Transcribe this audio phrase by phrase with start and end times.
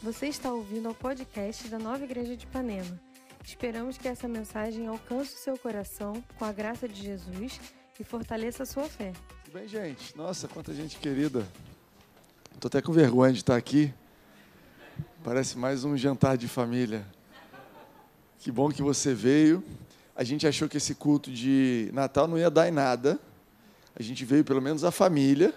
[0.00, 3.00] Você está ouvindo ao podcast da Nova Igreja de Ipanema.
[3.44, 7.60] Esperamos que essa mensagem alcance o seu coração com a graça de Jesus
[7.98, 9.12] e fortaleça a sua fé.
[9.44, 10.16] Tudo bem, gente?
[10.16, 11.44] Nossa, quanta gente querida.
[12.54, 13.92] Estou até com vergonha de estar aqui.
[15.24, 17.04] Parece mais um jantar de família.
[18.38, 19.64] Que bom que você veio.
[20.14, 23.18] A gente achou que esse culto de Natal não ia dar em nada.
[23.96, 25.52] A gente veio pelo menos a família.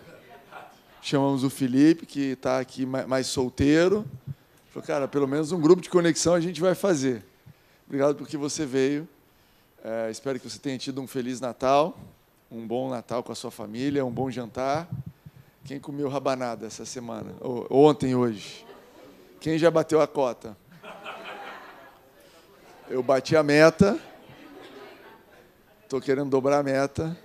[1.04, 4.06] Chamamos o Felipe, que está aqui mais solteiro.
[4.72, 7.26] Falou, cara, pelo menos um grupo de conexão a gente vai fazer.
[7.86, 9.06] Obrigado porque você veio.
[9.84, 11.98] É, espero que você tenha tido um feliz Natal,
[12.50, 14.88] um bom Natal com a sua família, um bom jantar.
[15.66, 17.34] Quem comeu rabanada essa semana?
[17.42, 18.66] Ou, ontem, hoje?
[19.42, 20.56] Quem já bateu a cota?
[22.90, 24.00] Eu bati a meta.
[25.84, 27.18] Estou querendo dobrar a meta.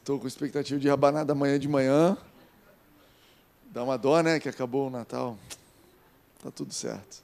[0.00, 2.14] Estou com expectativa de rabanada amanhã de manhã.
[3.70, 4.38] Dá uma dó, né?
[4.38, 5.38] Que acabou o Natal.
[6.42, 7.22] Tá tudo certo.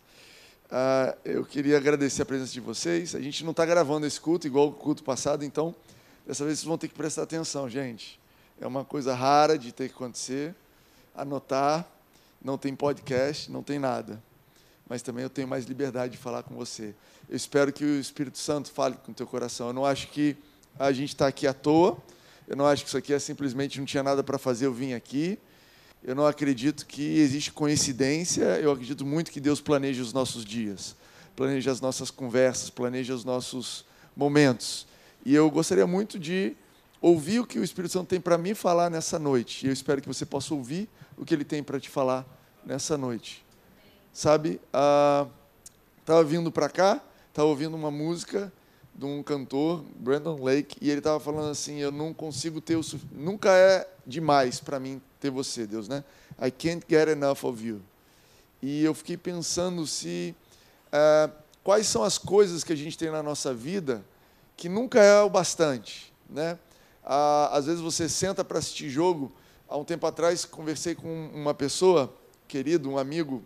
[0.67, 3.17] Uh, eu queria agradecer a presença de vocês.
[3.17, 5.75] A gente não está gravando esse culto igual o culto passado, então
[6.25, 8.21] dessa vez vocês vão ter que prestar atenção, gente.
[8.61, 10.55] É uma coisa rara de ter que acontecer.
[11.17, 11.85] Anotar.
[12.41, 14.23] Não tem podcast, não tem nada.
[14.89, 16.95] Mas também eu tenho mais liberdade de falar com você.
[17.29, 19.67] Eu espero que o Espírito Santo fale com o teu coração.
[19.67, 20.37] Eu não acho que
[20.79, 21.99] a gente está aqui à toa.
[22.47, 24.93] Eu não acho que isso aqui é simplesmente não tinha nada para fazer, eu vim
[24.93, 25.41] aqui.
[26.03, 30.95] Eu não acredito que existe coincidência, eu acredito muito que Deus planeja os nossos dias,
[31.35, 33.85] planeja as nossas conversas, planeja os nossos
[34.17, 34.87] momentos.
[35.25, 36.57] E eu gostaria muito de
[37.01, 39.67] ouvir o que o Espírito Santo tem para mim falar nessa noite.
[39.67, 42.25] E eu espero que você possa ouvir o que ele tem para te falar
[42.65, 43.45] nessa noite.
[44.13, 45.31] Sabe, estava
[46.21, 48.53] ah, vindo para cá, estava ouvindo uma música
[48.95, 52.81] de um cantor, Brandon Lake, e ele estava falando assim: Eu não consigo ter o.
[53.13, 56.05] Nunca é demais para mim ter você, Deus, né?
[56.41, 57.81] I can't get enough of you.
[58.63, 60.35] E eu fiquei pensando se
[60.89, 64.05] uh, quais são as coisas que a gente tem na nossa vida
[64.57, 66.59] que nunca é o bastante, né?
[67.05, 69.33] Uh, às vezes você senta para assistir jogo.
[69.69, 72.13] Há um tempo atrás conversei com uma pessoa,
[72.49, 73.43] querido, um amigo,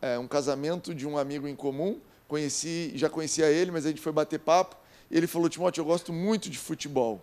[0.00, 1.98] é, um casamento de um amigo em comum.
[2.28, 4.76] Conheci, já conhecia ele, mas a gente foi bater papo.
[5.10, 7.20] Ele falou: Timóteo, eu gosto muito de futebol.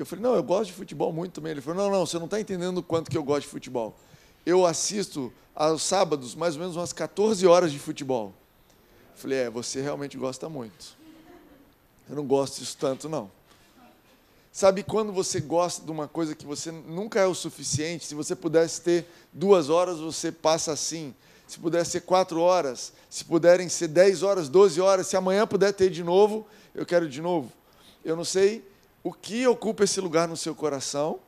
[0.00, 1.52] Eu falei, não, eu gosto de futebol muito também.
[1.52, 3.94] Ele falou, não, não, você não está entendendo o quanto que eu gosto de futebol.
[4.46, 8.32] Eu assisto aos sábados mais ou menos umas 14 horas de futebol.
[9.12, 10.96] Eu falei, é, você realmente gosta muito.
[12.08, 13.30] Eu não gosto disso tanto, não.
[14.50, 18.06] Sabe quando você gosta de uma coisa que você nunca é o suficiente?
[18.06, 21.14] Se você pudesse ter duas horas, você passa assim.
[21.46, 25.72] Se pudesse ser quatro horas, se puderem ser dez horas, doze horas, se amanhã puder
[25.72, 27.52] ter de novo, eu quero de novo.
[28.02, 28.69] Eu não sei
[29.02, 31.20] o que ocupa esse lugar no seu coração.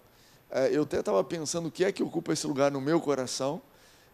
[0.50, 3.62] É, eu até estava pensando o que é que ocupa esse lugar no meu coração,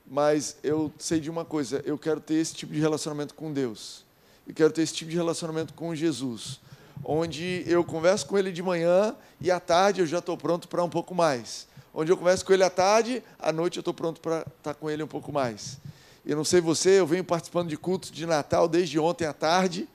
[0.06, 4.04] mas eu sei de uma coisa: eu quero ter esse tipo de relacionamento com Deus.
[4.46, 6.60] Eu quero ter esse tipo de relacionamento com Jesus,
[7.04, 10.82] onde eu converso com Ele de manhã e à tarde eu já estou pronto para
[10.82, 11.66] um pouco mais.
[11.92, 14.88] Onde eu converso com Ele à tarde, à noite eu estou pronto para estar com
[14.88, 15.78] Ele um pouco mais.
[16.24, 19.88] Eu não sei você, eu venho participando de cultos de Natal desde ontem à tarde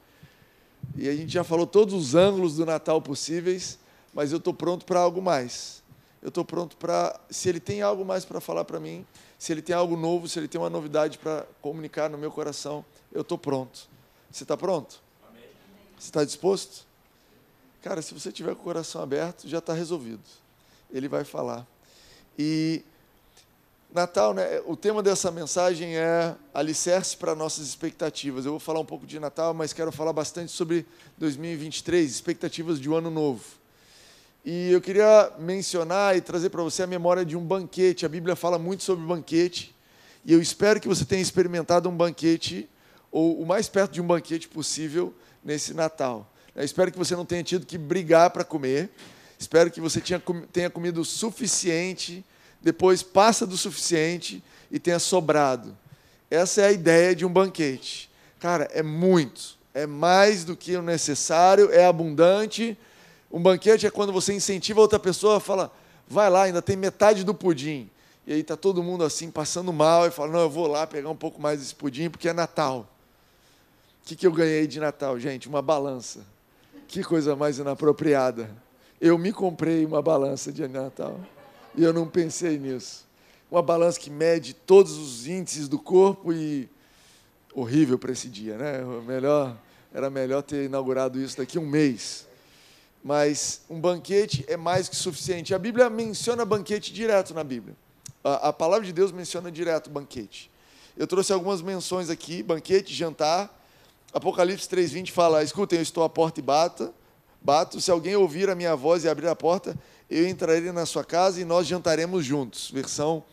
[0.95, 3.79] e a gente já falou todos os ângulos do Natal possíveis,
[4.13, 5.81] mas eu estou pronto para algo mais.
[6.21, 7.19] Eu estou pronto para.
[7.29, 9.05] Se ele tem algo mais para falar para mim,
[9.37, 12.85] se ele tem algo novo, se ele tem uma novidade para comunicar no meu coração,
[13.11, 13.89] eu estou pronto.
[14.31, 15.01] Você está pronto?
[15.29, 15.43] Amém.
[15.99, 16.85] Você está disposto?
[17.81, 20.23] Cara, se você tiver com o coração aberto, já está resolvido.
[20.89, 21.67] Ele vai falar.
[22.39, 22.83] E
[23.93, 24.59] Natal, né?
[24.65, 28.43] O tema dessa mensagem é alicerce para nossas expectativas.
[28.43, 30.83] Eu vou falar um pouco de Natal, mas quero falar bastante sobre
[31.19, 33.43] 2023, expectativas de um ano novo.
[34.43, 38.03] E eu queria mencionar e trazer para você a memória de um banquete.
[38.03, 39.75] A Bíblia fala muito sobre banquete,
[40.25, 42.67] e eu espero que você tenha experimentado um banquete,
[43.11, 46.27] ou o mais perto de um banquete possível, nesse Natal.
[46.55, 48.89] Eu espero que você não tenha tido que brigar para comer.
[49.37, 50.01] Espero que você
[50.51, 52.25] tenha comido o suficiente
[52.63, 54.41] depois passa do suficiente
[54.71, 55.77] e tenha sobrado.
[56.31, 58.09] Essa é a ideia de um banquete.
[58.39, 62.77] Cara, é muito, é mais do que o necessário, é abundante.
[63.31, 65.71] Um banquete é quando você incentiva outra pessoa, fala,
[66.07, 67.89] vai lá, ainda tem metade do pudim.
[68.25, 71.09] E aí está todo mundo assim, passando mal, e fala, não, eu vou lá pegar
[71.09, 72.87] um pouco mais desse pudim, porque é Natal.
[74.01, 75.47] O que, que eu ganhei de Natal, gente?
[75.47, 76.21] Uma balança.
[76.87, 78.49] Que coisa mais inapropriada.
[78.99, 81.19] Eu me comprei uma balança de Natal.
[81.75, 83.05] E eu não pensei nisso.
[83.49, 86.69] Uma balança que mede todos os índices do corpo e
[87.53, 88.81] horrível para esse dia, né?
[89.05, 89.57] Melhor,
[89.93, 92.27] era melhor ter inaugurado isso daqui a um mês.
[93.03, 95.53] Mas um banquete é mais que suficiente.
[95.53, 97.75] A Bíblia menciona banquete direto na Bíblia.
[98.23, 100.49] A, a palavra de Deus menciona direto banquete.
[100.95, 103.61] Eu trouxe algumas menções aqui: banquete, jantar.
[104.13, 106.93] Apocalipse 3,20 fala: Escutem, eu estou à porta e bato.
[107.41, 107.81] bato.
[107.81, 109.75] Se alguém ouvir a minha voz e abrir a porta,
[110.19, 112.69] eu entrarei na sua casa e nós jantaremos juntos.
[112.71, 113.23] Versão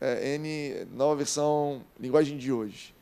[0.00, 2.94] é, N, nova versão, linguagem de hoje.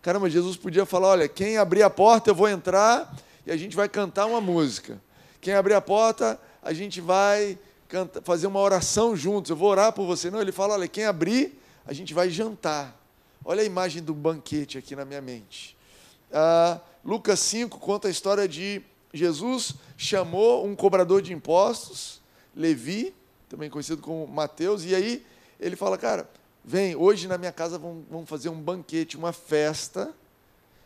[0.00, 3.14] Caramba, Jesus podia falar: olha, quem abrir a porta, eu vou entrar
[3.46, 5.00] e a gente vai cantar uma música.
[5.40, 7.58] Quem abrir a porta, a gente vai
[7.88, 9.50] canta, fazer uma oração juntos.
[9.50, 10.30] Eu vou orar por você.
[10.30, 12.98] Não, ele fala: olha, quem abrir, a gente vai jantar.
[13.44, 15.76] Olha a imagem do banquete aqui na minha mente.
[16.32, 18.80] Ah, Lucas 5 conta a história de
[19.12, 22.21] Jesus chamou um cobrador de impostos,
[22.54, 23.14] Levi,
[23.48, 25.24] também conhecido como Mateus, e aí
[25.60, 26.28] ele fala, cara,
[26.64, 30.12] vem, hoje na minha casa vamos, fazer um banquete, uma festa.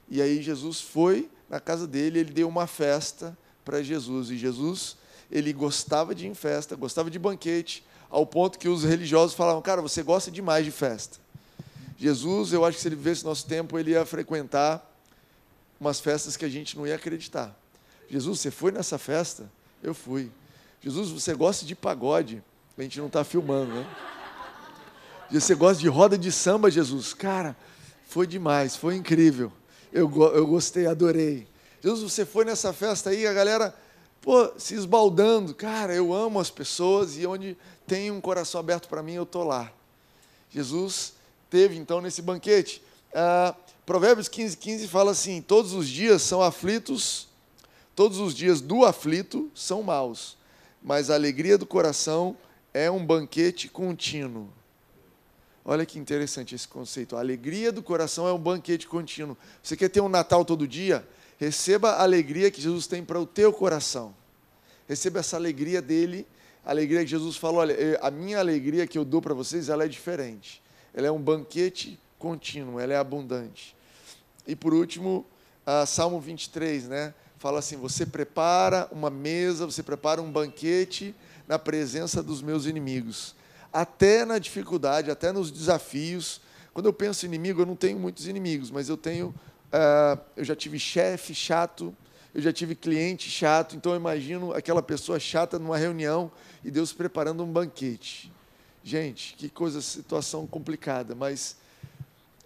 [0.09, 4.31] E aí Jesus foi na casa dele, ele deu uma festa para Jesus.
[4.31, 4.97] E Jesus,
[5.31, 9.61] ele gostava de ir em festa, gostava de banquete, ao ponto que os religiosos falavam,
[9.61, 11.19] cara, você gosta demais de festa.
[11.99, 14.93] Jesus, eu acho que se ele vivesse nosso tempo, ele ia frequentar
[15.81, 17.57] umas festas que a gente não ia acreditar.
[18.09, 19.51] Jesus, você foi nessa festa?
[19.83, 20.31] Eu fui.
[20.83, 22.43] Jesus, você gosta de pagode?
[22.77, 23.87] A gente não está filmando, né?
[25.31, 27.13] Você gosta de roda de samba, Jesus?
[27.13, 27.57] Cara,
[28.09, 29.53] foi demais, foi incrível.
[29.93, 31.47] Eu, eu gostei, adorei.
[31.83, 33.75] Jesus, você foi nessa festa aí, a galera
[34.21, 35.55] pô, se esbaldando.
[35.55, 37.57] Cara, eu amo as pessoas e onde
[37.87, 39.73] tem um coração aberto para mim, eu estou lá.
[40.51, 41.15] Jesus
[41.49, 42.83] teve então nesse banquete.
[43.15, 43.55] Ah,
[43.87, 47.29] Provérbios 15, 15 fala assim: Todos os dias são aflitos,
[47.95, 50.37] todos os dias do aflito são maus,
[50.87, 52.37] mas a alegria do coração
[52.73, 54.49] é um banquete contínuo.
[55.65, 57.17] Olha que interessante esse conceito.
[57.17, 59.37] A alegria do coração é um banquete contínuo.
[59.61, 61.05] Você quer ter um Natal todo dia?
[61.39, 64.15] Receba a alegria que Jesus tem para o teu coração.
[64.89, 66.25] Receba essa alegria dele,
[66.65, 69.85] a alegria que Jesus falou, olha, a minha alegria que eu dou para vocês, ela
[69.85, 70.63] é diferente.
[70.95, 73.75] Ela é um banquete contínuo, ela é abundante.
[74.47, 75.27] E por último,
[75.85, 77.13] Salmo 23, né?
[77.39, 81.15] Fala assim: Você prepara uma mesa, você prepara um banquete
[81.47, 83.35] na presença dos meus inimigos
[83.77, 86.41] até na dificuldade, até nos desafios.
[86.73, 89.35] Quando eu penso em inimigo, eu não tenho muitos inimigos, mas eu tenho.
[89.67, 91.95] Uh, eu já tive chefe chato,
[92.35, 96.33] eu já tive cliente chato, então eu imagino aquela pessoa chata numa reunião
[96.65, 98.33] e Deus preparando um banquete.
[98.83, 101.57] Gente, que coisa, situação complicada, mas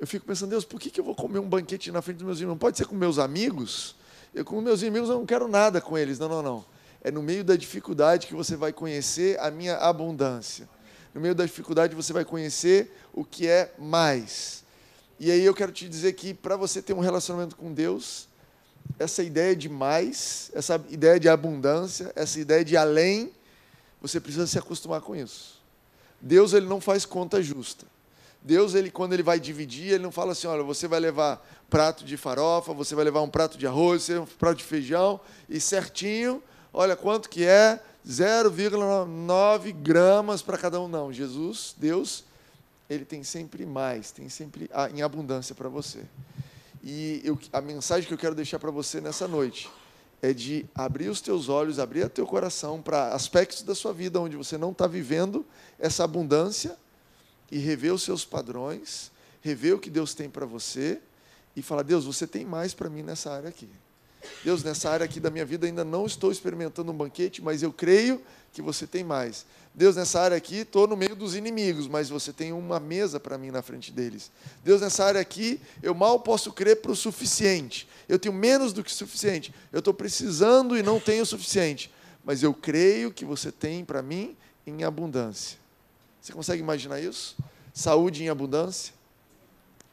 [0.00, 2.26] eu fico pensando, Deus, por que, que eu vou comer um banquete na frente dos
[2.26, 2.56] meus irmãos?
[2.56, 3.94] Pode ser com meus amigos?
[4.34, 6.18] Eu, com meus inimigos, eu não quero nada com eles.
[6.18, 6.64] Não, não, não.
[7.02, 10.68] É no meio da dificuldade que você vai conhecer a minha abundância
[11.14, 14.64] no meio da dificuldade você vai conhecer o que é mais.
[15.18, 18.28] E aí eu quero te dizer que para você ter um relacionamento com Deus,
[18.98, 23.30] essa ideia de mais, essa ideia de abundância, essa ideia de além,
[24.00, 25.60] você precisa se acostumar com isso.
[26.20, 27.86] Deus ele não faz conta justa.
[28.42, 32.04] Deus ele quando ele vai dividir, ele não fala assim, olha, você vai levar prato
[32.04, 36.42] de farofa, você vai levar um prato de arroz, um prato de feijão e certinho,
[36.72, 41.12] olha quanto que é, 0,9 gramas para cada um, não.
[41.12, 42.24] Jesus, Deus,
[42.88, 46.00] ele tem sempre mais, tem sempre em abundância para você.
[46.82, 49.70] E eu, a mensagem que eu quero deixar para você nessa noite
[50.22, 54.20] é de abrir os teus olhos, abrir o teu coração para aspectos da sua vida
[54.20, 55.44] onde você não está vivendo
[55.78, 56.76] essa abundância
[57.50, 59.10] e rever os seus padrões,
[59.40, 61.00] rever o que Deus tem para você
[61.56, 63.68] e falar: Deus, você tem mais para mim nessa área aqui.
[64.44, 67.72] Deus, nessa área aqui da minha vida ainda não estou experimentando um banquete, mas eu
[67.72, 68.20] creio
[68.52, 69.46] que você tem mais.
[69.74, 73.38] Deus, nessa área aqui, estou no meio dos inimigos, mas você tem uma mesa para
[73.38, 74.30] mim na frente deles.
[74.64, 77.88] Deus, nessa área aqui, eu mal posso crer para o suficiente.
[78.08, 79.54] Eu tenho menos do que suficiente.
[79.72, 81.90] Eu estou precisando e não tenho o suficiente.
[82.24, 84.36] Mas eu creio que você tem para mim
[84.66, 85.58] em abundância.
[86.20, 87.36] Você consegue imaginar isso?
[87.72, 88.92] Saúde em abundância?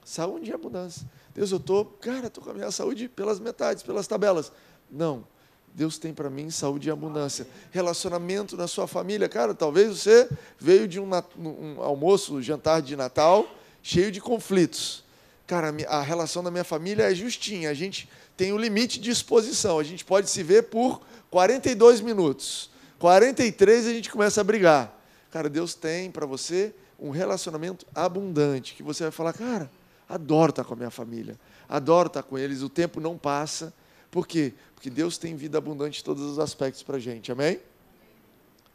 [0.03, 1.07] Saúde em abundância.
[1.33, 4.51] Deus, eu estou, cara, estou com a minha saúde pelas metades, pelas tabelas.
[4.89, 5.25] Não.
[5.73, 7.47] Deus tem para mim saúde e abundância.
[7.69, 9.29] Relacionamento na sua família.
[9.29, 10.27] Cara, talvez você
[10.59, 11.07] veio de um,
[11.37, 13.47] um almoço, jantar de Natal,
[13.83, 15.03] cheio de conflitos.
[15.45, 17.69] Cara, a relação da minha família é justinha.
[17.69, 19.77] A gente tem um limite de exposição.
[19.77, 22.71] A gente pode se ver por 42 minutos.
[22.97, 24.96] 43 a gente começa a brigar.
[25.31, 29.69] Cara, Deus tem para você um relacionamento abundante, que você vai falar, cara,
[30.09, 33.73] Adoro estar com a minha família, adoro estar com eles, o tempo não passa.
[34.09, 34.53] Por quê?
[34.73, 37.59] Porque Deus tem vida abundante em todos os aspectos para a gente, amém?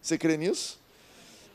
[0.01, 0.79] Você crê nisso?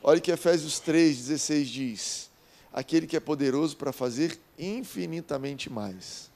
[0.02, 2.30] Olha que Efésios 3,16 diz:
[2.72, 6.28] Aquele que é poderoso para fazer infinitamente mais.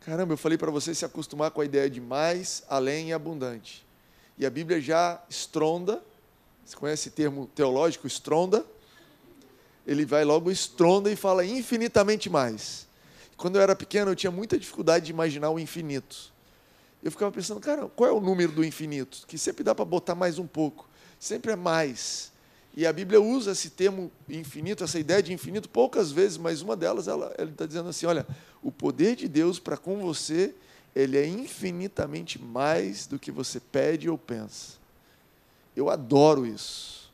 [0.00, 3.84] Caramba, eu falei para você se acostumar com a ideia de mais, além e abundante.
[4.38, 6.00] E a Bíblia já estronda,
[6.68, 8.64] você conhece esse termo teológico, estronda?
[9.88, 12.86] ele vai logo estronda e fala infinitamente mais.
[13.38, 16.30] Quando eu era pequeno, eu tinha muita dificuldade de imaginar o infinito.
[17.02, 19.24] Eu ficava pensando, cara, qual é o número do infinito?
[19.26, 20.86] Que sempre dá para botar mais um pouco,
[21.18, 22.30] sempre é mais.
[22.76, 26.76] E a Bíblia usa esse termo infinito, essa ideia de infinito, poucas vezes, mas uma
[26.76, 28.26] delas, ela está dizendo assim: olha,
[28.62, 30.54] o poder de Deus para com você,
[30.94, 34.77] ele é infinitamente mais do que você pede ou pensa.
[35.78, 37.10] Eu adoro isso.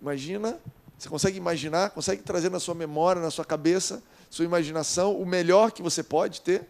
[0.00, 0.58] Imagina
[0.98, 5.70] você consegue imaginar, consegue trazer na sua memória, na sua cabeça, sua imaginação, o melhor
[5.70, 6.66] que você pode ter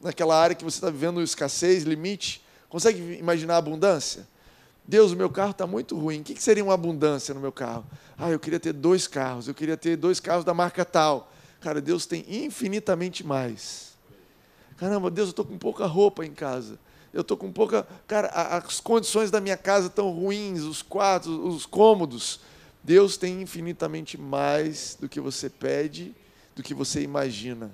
[0.00, 2.44] naquela área que você está vivendo escassez, limite?
[2.68, 4.26] Consegue imaginar a abundância?
[4.86, 6.20] Deus, o meu carro está muito ruim.
[6.20, 7.84] O que seria uma abundância no meu carro?
[8.16, 9.46] Ah, eu queria ter dois carros.
[9.46, 11.30] Eu queria ter dois carros da marca tal.
[11.60, 13.92] Cara, Deus tem infinitamente mais.
[14.76, 16.78] Caramba, Deus, eu estou com pouca roupa em casa.
[17.18, 17.84] Eu estou com pouca.
[18.06, 22.38] Cara, as condições da minha casa estão ruins, os quartos, os cômodos.
[22.84, 26.14] Deus tem infinitamente mais do que você pede,
[26.54, 27.72] do que você imagina.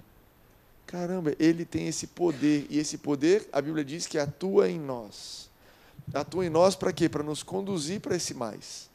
[0.87, 5.51] Caramba, Ele tem esse poder, e esse poder, a Bíblia diz que atua em nós.
[6.15, 7.07] Atua em nós para quê?
[7.07, 8.89] Para nos conduzir para esse mais.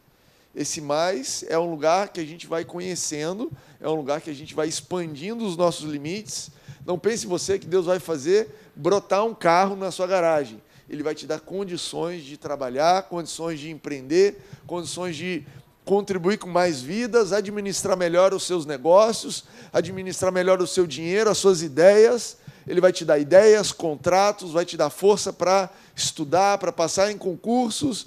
[0.55, 4.35] Esse mais é um lugar que a gente vai conhecendo, é um lugar que a
[4.35, 6.49] gente vai expandindo os nossos limites.
[6.83, 10.61] Não pense você que Deus vai fazer brotar um carro na sua garagem.
[10.89, 15.45] Ele vai te dar condições de trabalhar, condições de empreender, condições de
[15.83, 19.43] contribuir com mais vidas, administrar melhor os seus negócios,
[19.73, 22.37] administrar melhor o seu dinheiro, as suas ideias.
[22.65, 27.17] Ele vai te dar ideias, contratos, vai te dar força para estudar, para passar em
[27.17, 28.05] concursos.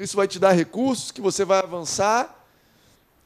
[0.00, 2.46] Isso vai te dar recursos que você vai avançar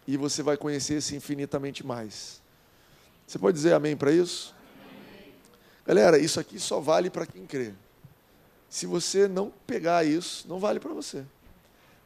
[0.06, 2.40] e você vai conhecer esse infinitamente mais.
[3.26, 4.57] Você pode dizer amém para isso?
[5.88, 7.72] Galera, isso aqui só vale para quem crê.
[8.68, 11.24] Se você não pegar isso, não vale para você.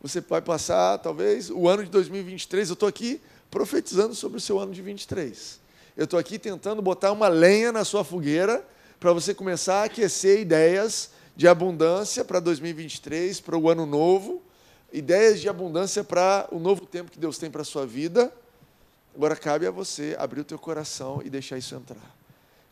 [0.00, 2.68] Você vai passar, talvez, o ano de 2023.
[2.68, 3.20] Eu estou aqui
[3.50, 5.58] profetizando sobre o seu ano de 23.
[5.96, 8.64] Eu estou aqui tentando botar uma lenha na sua fogueira
[9.00, 14.40] para você começar a aquecer ideias de abundância para 2023, para o ano novo,
[14.92, 18.32] ideias de abundância para o novo tempo que Deus tem para a sua vida.
[19.12, 22.21] Agora cabe a você abrir o teu coração e deixar isso entrar.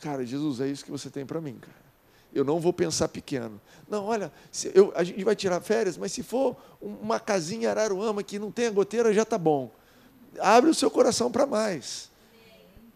[0.01, 1.91] Cara, Jesus, é isso que você tem para mim, cara.
[2.33, 3.61] Eu não vou pensar pequeno.
[3.89, 4.33] Não, olha,
[4.73, 8.71] eu, a gente vai tirar férias, mas se for uma casinha Araruama que não tenha
[8.71, 9.71] goteira, já está bom.
[10.39, 12.09] Abre o seu coração para mais.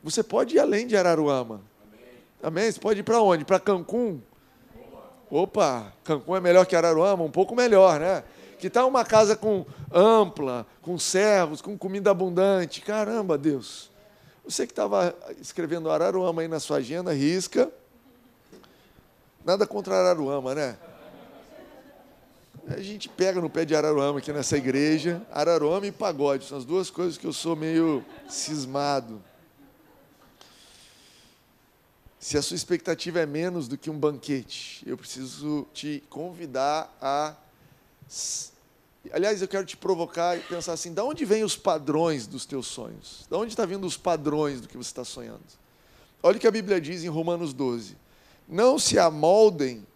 [0.03, 1.61] Você pode ir além de Araruama.
[2.43, 2.71] Amém?
[2.71, 3.45] Você pode ir para onde?
[3.45, 4.21] Para Cancún?
[5.31, 7.25] Opa, Cancún é melhor que Araruama?
[7.25, 8.23] Um pouco melhor, né?
[8.59, 12.81] Que tal uma casa com ampla, com servos, com comida abundante?
[12.81, 13.91] Caramba, Deus.
[14.45, 17.73] Você que estava escrevendo Araruama aí na sua agenda, risca.
[19.43, 20.77] Nada contra Araruama, né?
[22.69, 25.27] A gente pega no pé de Araruama aqui nessa igreja.
[25.33, 29.23] Araruama e pagode são as duas coisas que eu sou meio cismado.
[32.19, 37.35] Se a sua expectativa é menos do que um banquete, eu preciso te convidar a.
[39.13, 42.67] Aliás, eu quero te provocar e pensar assim: da onde vêm os padrões dos teus
[42.67, 43.27] sonhos?
[43.29, 45.43] Da onde está vindo os padrões do que você está sonhando?
[46.23, 48.05] Olha o que a Bíblia diz em Romanos 12
[48.49, 49.87] não se amoldem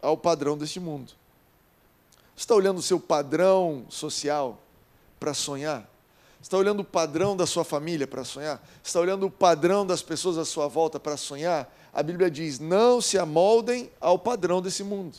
[0.00, 1.12] ao padrão deste mundo.
[2.34, 4.58] Você está olhando o seu padrão social
[5.20, 5.88] para sonhar?
[6.42, 8.62] Está olhando o padrão da sua família para sonhar?
[8.82, 11.72] Está olhando o padrão das pessoas à sua volta para sonhar?
[11.92, 15.18] A Bíblia diz: não se amoldem ao padrão desse mundo.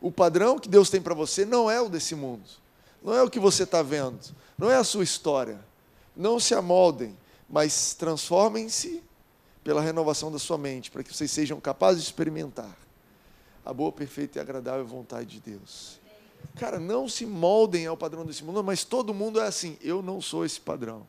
[0.00, 2.48] O padrão que Deus tem para você não é o desse mundo,
[3.02, 4.20] não é o que você está vendo,
[4.58, 5.58] não é a sua história.
[6.16, 7.16] Não se amoldem,
[7.48, 9.02] mas transformem-se
[9.64, 12.76] pela renovação da sua mente, para que vocês sejam capazes de experimentar
[13.64, 15.98] a boa, perfeita e agradável vontade de Deus.
[16.56, 19.78] Cara, não se moldem ao padrão desse mundo, mas todo mundo é assim.
[19.80, 21.06] Eu não sou esse padrão.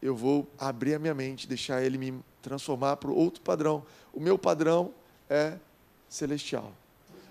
[0.00, 3.84] Eu vou abrir a minha mente, deixar ele me transformar para outro padrão.
[4.12, 4.92] O meu padrão
[5.28, 5.58] é
[6.08, 6.72] celestial.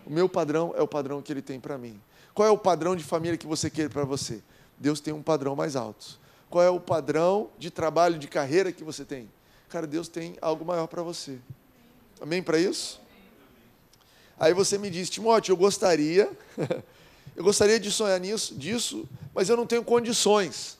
[0.07, 1.99] O meu padrão é o padrão que ele tem para mim.
[2.33, 4.41] Qual é o padrão de família que você quer para você?
[4.77, 6.17] Deus tem um padrão mais alto.
[6.49, 9.29] Qual é o padrão de trabalho, de carreira que você tem?
[9.67, 11.39] Cara, Deus tem algo maior para você.
[12.21, 13.01] Amém para isso?
[14.39, 16.31] Aí você me diz, Timóteo, eu gostaria,
[17.35, 20.77] eu gostaria de sonhar nisso, disso, mas eu não tenho condições.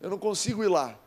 [0.00, 0.98] Eu não consigo ir lá.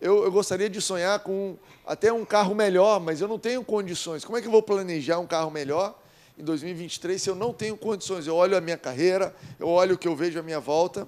[0.00, 4.24] Eu, eu, gostaria de sonhar com até um carro melhor, mas eu não tenho condições.
[4.24, 5.99] Como é que eu vou planejar um carro melhor
[6.40, 8.26] em 2023 se eu não tenho condições?
[8.26, 11.06] Eu olho a minha carreira, eu olho o que eu vejo à minha volta,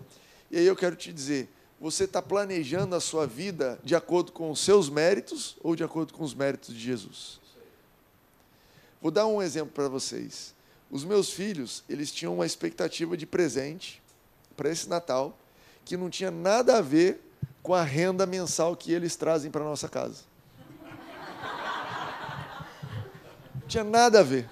[0.51, 1.49] e aí eu quero te dizer:
[1.81, 6.13] você está planejando a sua vida de acordo com os seus méritos ou de acordo
[6.13, 7.41] com os méritos de Jesus?
[9.01, 10.55] Vou dar um exemplo para vocês.
[10.91, 14.03] Os meus filhos, eles tinham uma expectativa de presente
[14.57, 15.37] para esse Natal
[15.85, 17.21] que não tinha nada a ver
[17.63, 20.21] com a renda mensal que eles trazem para nossa casa.
[23.55, 24.49] Não tinha nada a ver.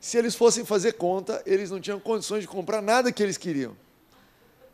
[0.00, 3.76] Se eles fossem fazer conta, eles não tinham condições de comprar nada que eles queriam.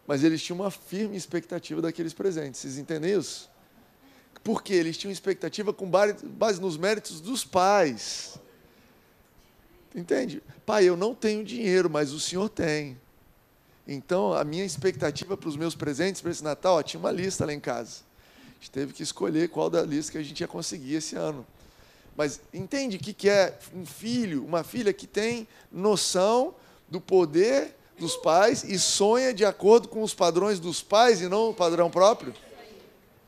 [0.07, 2.61] Mas eles tinham uma firme expectativa daqueles presentes.
[2.61, 3.51] Vocês entendem isso?
[4.45, 8.39] Porque eles tinham expectativa com base nos méritos dos pais.
[9.93, 10.41] Entende?
[10.65, 12.97] Pai, eu não tenho dinheiro, mas o senhor tem.
[13.89, 17.45] Então, a minha expectativa para os meus presentes para esse Natal, ó, tinha uma lista
[17.45, 18.03] lá em casa.
[18.51, 21.45] A gente teve que escolher qual da lista que a gente ia conseguir esse ano.
[22.17, 26.55] Mas entende o que, que é um filho, uma filha que tem noção
[26.89, 31.51] do poder dos pais e sonha de acordo com os padrões dos pais e não
[31.51, 32.35] o padrão próprio?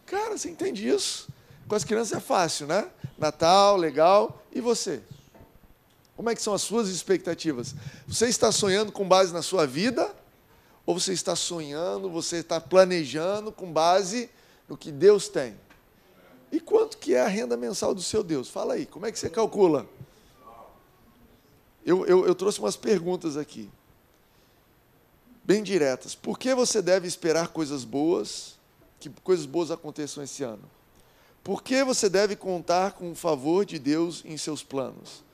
[0.07, 1.29] Cara, você entende isso?
[1.69, 2.89] Com as crianças é fácil, né?
[3.19, 4.43] Natal, legal.
[4.53, 5.03] E você?
[6.17, 7.75] Como é que são as suas expectativas?
[8.07, 10.11] Você está sonhando com base na sua vida?
[10.87, 14.31] Ou você está sonhando, você está planejando com base
[14.67, 15.55] no que Deus tem?
[16.51, 18.49] E quanto que é a renda mensal do seu Deus?
[18.49, 19.87] Fala aí, como é que você calcula?
[21.85, 23.71] Eu, eu, eu trouxe umas perguntas aqui,
[25.45, 26.15] bem diretas.
[26.15, 28.59] Por que você deve esperar coisas boas,
[29.01, 30.63] que coisas boas aconteçam esse ano?
[31.43, 35.25] Por que você deve contar com o favor de Deus em seus planos?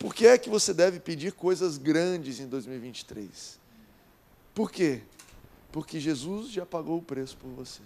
[0.00, 3.58] Por que é que você deve pedir coisas grandes em 2023?
[4.54, 5.02] Por quê?
[5.70, 7.82] Porque Jesus já pagou o preço por você.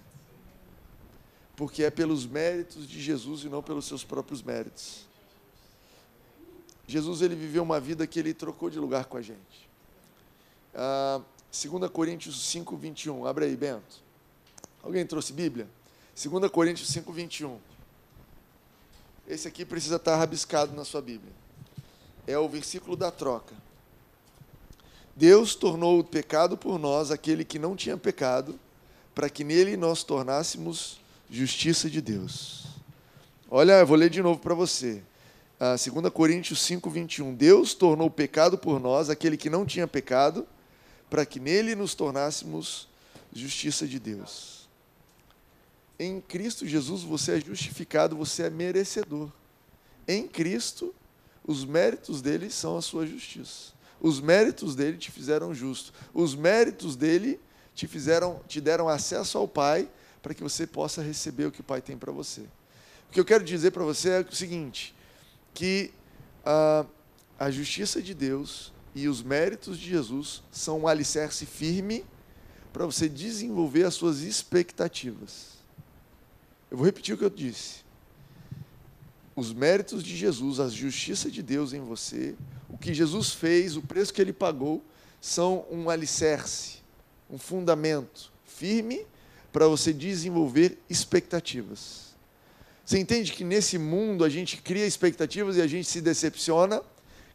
[1.57, 5.07] Porque é pelos méritos de Jesus e não pelos seus próprios méritos.
[6.87, 9.69] Jesus ele viveu uma vida que ele trocou de lugar com a gente.
[10.75, 11.21] Ah,
[11.51, 13.27] 2 Coríntios 5, 21.
[13.27, 14.03] Abre aí, Bento.
[14.83, 15.69] Alguém trouxe Bíblia?
[16.15, 17.59] 2 Coríntios 5, 21.
[19.27, 21.33] Esse aqui precisa estar rabiscado na sua Bíblia
[22.27, 23.55] é o versículo da troca.
[25.17, 28.59] Deus tornou o pecado por nós aquele que não tinha pecado,
[29.15, 32.67] para que nele nós tornássemos justiça de Deus.
[33.51, 35.03] Olha, eu vou ler de novo para você.
[35.59, 37.35] Ah, 2 Coríntios 5, 21.
[37.35, 40.47] Deus tornou pecado por nós aquele que não tinha pecado,
[41.09, 42.89] para que nele nos tornássemos
[43.33, 44.69] justiça de Deus.
[45.99, 49.31] Em Cristo Jesus você é justificado, você é merecedor.
[50.09, 50.95] Em Cristo
[51.47, 53.73] os méritos dele são a sua justiça.
[54.01, 55.93] Os méritos dele te fizeram justo.
[56.13, 57.41] Os méritos dele
[57.75, 59.89] te fizeram, te deram acesso ao Pai
[60.25, 62.41] para que você possa receber o que o Pai tem para você.
[63.09, 64.95] O que eu quero dizer para você é o seguinte,
[65.53, 65.93] que
[66.43, 66.87] a,
[67.39, 72.07] a justiça de Deus e os méritos de Jesus são um alicerce firme
[72.73, 75.59] para você desenvolver as suas expectativas.
[76.71, 77.85] Eu vou repetir o que eu disse
[79.37, 82.37] os méritos de Jesus, a justiça de Deus em você,
[82.69, 84.83] o que Jesus fez, o preço que ele pagou,
[85.21, 86.79] são um alicerce,
[87.29, 89.05] um fundamento firme
[89.55, 92.17] para você desenvolver expectativas.
[92.85, 96.83] Você entende que nesse mundo a gente cria expectativas e a gente se decepciona,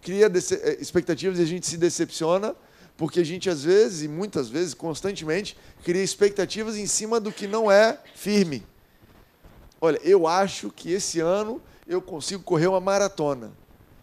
[0.01, 2.53] cria eh, expectativas e a gente se decepciona,
[2.97, 7.47] porque a gente às vezes, e muitas vezes, constantemente, cria expectativas em cima do que
[7.47, 8.67] não é firme.
[9.79, 13.53] Olha, eu acho que esse ano eu consigo correr uma maratona.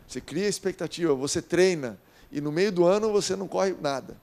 [0.08, 2.00] Você cria expectativa, você treina,
[2.32, 4.16] e no meio do ano você não corre nada.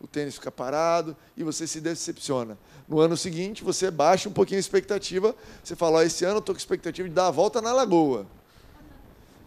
[0.00, 2.56] O tênis fica parado e você se decepciona.
[2.88, 6.40] No ano seguinte, você baixa um pouquinho a expectativa, você fala: oh, esse ano eu
[6.40, 8.26] estou com expectativa de dar a volta na lagoa.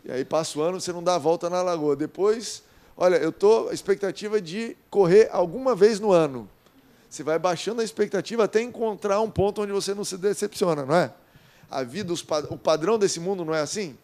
[0.06, 1.96] E aí passa o ano, você não dá a volta na lagoa.
[1.96, 2.62] Depois,
[2.96, 6.48] olha, eu estou a expectativa de correr alguma vez no ano.
[7.10, 10.96] Você vai baixando a expectativa até encontrar um ponto onde você não se decepciona, não
[10.96, 11.14] é?
[11.74, 12.14] a vida,
[12.50, 13.98] o padrão desse mundo não é assim?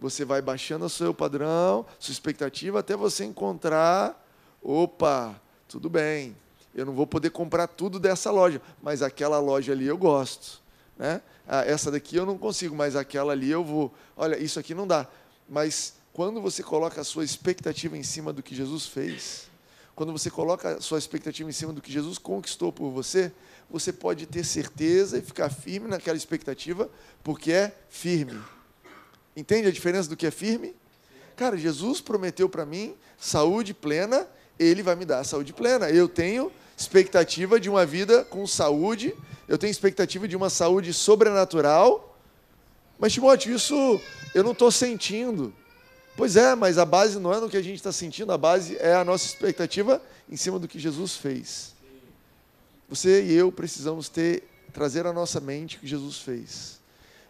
[0.00, 4.20] Você vai baixando o seu padrão, sua expectativa, até você encontrar,
[4.60, 5.40] opa,
[5.74, 6.36] tudo bem,
[6.72, 10.62] eu não vou poder comprar tudo dessa loja, mas aquela loja ali eu gosto.
[10.96, 11.20] Né?
[11.48, 13.92] Ah, essa daqui eu não consigo, mas aquela ali eu vou.
[14.16, 15.08] Olha, isso aqui não dá.
[15.48, 19.50] Mas quando você coloca a sua expectativa em cima do que Jesus fez,
[19.96, 23.32] quando você coloca a sua expectativa em cima do que Jesus conquistou por você,
[23.68, 26.88] você pode ter certeza e ficar firme naquela expectativa,
[27.24, 28.40] porque é firme.
[29.36, 30.72] Entende a diferença do que é firme?
[31.34, 35.90] Cara, Jesus prometeu para mim saúde plena, ele vai me dar saúde plena.
[35.90, 39.14] Eu tenho expectativa de uma vida com saúde,
[39.48, 42.16] eu tenho expectativa de uma saúde sobrenatural.
[42.98, 44.00] Mas, Timóteo, isso
[44.34, 45.52] eu não estou sentindo.
[46.16, 48.76] Pois é, mas a base não é no que a gente está sentindo, a base
[48.78, 51.74] é a nossa expectativa em cima do que Jesus fez.
[52.88, 56.80] Você e eu precisamos ter trazer à nossa mente o que Jesus fez.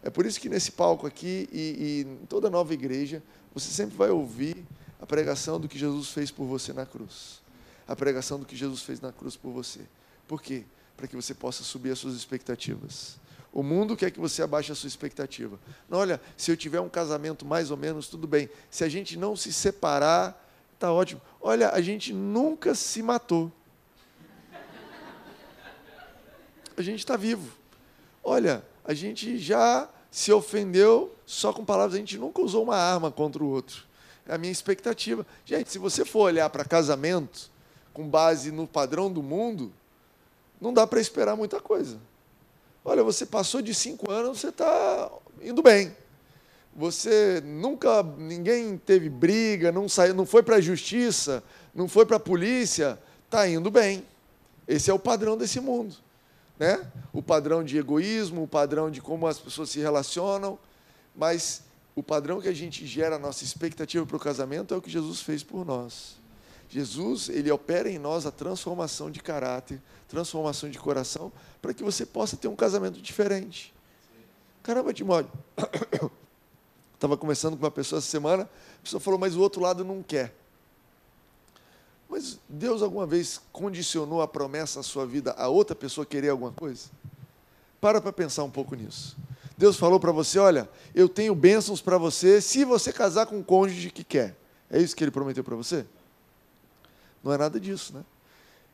[0.03, 3.97] É por isso que nesse palco aqui e, e em toda nova igreja, você sempre
[3.97, 4.63] vai ouvir
[5.05, 7.41] a pregação do que Jesus fez por você na cruz.
[7.87, 9.81] A pregação do que Jesus fez na cruz por você.
[10.27, 10.65] Por quê?
[10.95, 13.17] para que você possa subir as suas expectativas.
[13.51, 15.59] O mundo quer que você abaixe a sua expectativa.
[15.89, 18.49] Não, olha, se eu tiver um casamento mais ou menos, tudo bem.
[18.69, 20.41] Se a gente não se separar,
[20.77, 21.21] tá ótimo.
[21.39, 23.51] Olha, a gente nunca se matou.
[26.77, 27.55] A gente está vivo.
[28.21, 33.09] Olha, a gente já se ofendeu só com palavras, a gente nunca usou uma arma
[33.09, 33.85] contra o outro.
[34.27, 35.25] A minha expectativa.
[35.45, 37.51] Gente, se você for olhar para casamento
[37.93, 39.71] com base no padrão do mundo,
[40.59, 41.99] não dá para esperar muita coisa.
[42.83, 45.11] Olha, você passou de cinco anos, você está
[45.41, 45.95] indo bem.
[46.75, 51.41] Você nunca, ninguém teve briga, não saiu, não foi para a justiça,
[51.73, 54.05] não foi para a polícia, está indo bem.
[54.67, 55.95] Esse é o padrão desse mundo,
[56.59, 56.85] né?
[57.13, 60.59] O padrão de egoísmo, o padrão de como as pessoas se relacionam,
[61.15, 61.63] mas
[61.95, 64.89] o padrão que a gente gera a nossa expectativa para o casamento é o que
[64.89, 66.17] Jesus fez por nós.
[66.67, 71.31] Jesus, ele opera em nós a transformação de caráter, transformação de coração,
[71.61, 73.73] para que você possa ter um casamento diferente.
[74.61, 75.31] Caramba, Timóteo,
[76.93, 80.03] estava conversando com uma pessoa essa semana, a pessoa falou, mas o outro lado não
[80.03, 80.35] quer.
[82.09, 86.51] Mas Deus alguma vez condicionou a promessa à sua vida a outra pessoa querer alguma
[86.51, 86.89] coisa?
[87.79, 89.15] Para para pensar um pouco nisso.
[89.57, 93.43] Deus falou para você: olha, eu tenho bênçãos para você se você casar com um
[93.43, 94.35] cônjuge que quer.
[94.69, 95.85] É isso que ele prometeu para você?
[97.23, 98.03] Não é nada disso, né?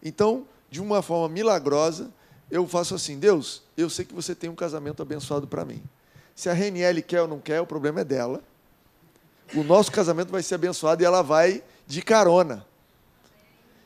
[0.03, 2.11] Então, de uma forma milagrosa,
[2.49, 5.81] eu faço assim: Deus, eu sei que você tem um casamento abençoado para mim.
[6.35, 8.41] Se a Reniele quer ou não quer, o problema é dela.
[9.53, 12.65] O nosso casamento vai ser abençoado e ela vai de carona.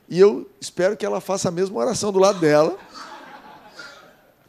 [0.08, 2.78] E eu espero que ela faça a mesma oração do lado dela.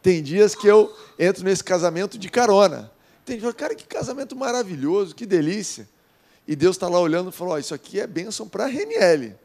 [0.01, 2.91] Tem dias que eu entro nesse casamento de carona.
[3.25, 5.87] Tem gente que cara, que casamento maravilhoso, que delícia.
[6.47, 9.35] E Deus está lá olhando e falou: oh, Isso aqui é bênção para a Reniele.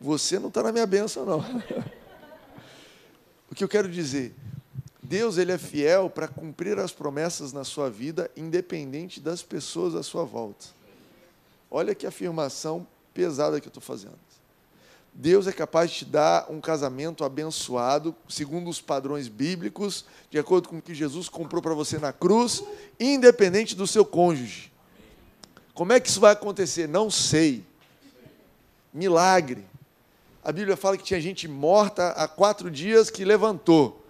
[0.00, 1.40] Você não está na minha bênção, não.
[3.50, 4.34] o que eu quero dizer?
[5.02, 10.02] Deus ele é fiel para cumprir as promessas na sua vida, independente das pessoas à
[10.02, 10.66] sua volta.
[11.70, 14.18] Olha que afirmação pesada que eu estou fazendo.
[15.16, 20.68] Deus é capaz de te dar um casamento abençoado, segundo os padrões bíblicos, de acordo
[20.68, 22.64] com o que Jesus comprou para você na cruz,
[22.98, 24.72] independente do seu cônjuge.
[25.72, 26.88] Como é que isso vai acontecer?
[26.88, 27.64] Não sei.
[28.92, 29.64] Milagre.
[30.42, 34.04] A Bíblia fala que tinha gente morta há quatro dias que levantou.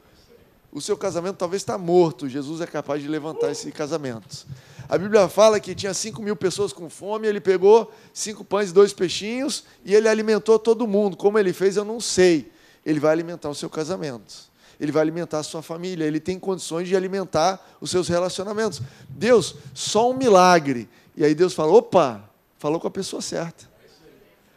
[0.73, 2.29] O seu casamento talvez está morto.
[2.31, 4.47] Jesus é capaz de levantar esse casamento.
[4.89, 8.73] A Bíblia fala que tinha cinco mil pessoas com fome, ele pegou cinco pães e
[8.73, 11.17] dois peixinhos e ele alimentou todo mundo.
[11.17, 12.53] Como ele fez, eu não sei.
[12.85, 14.53] Ele vai alimentar o seu casamento.
[14.79, 16.05] Ele vai alimentar a sua família.
[16.05, 18.83] Ele tem condições de alimentar os seus relacionamentos.
[19.09, 20.89] Deus, só um milagre.
[21.17, 23.69] E aí Deus fala: opa, falou com a pessoa certa.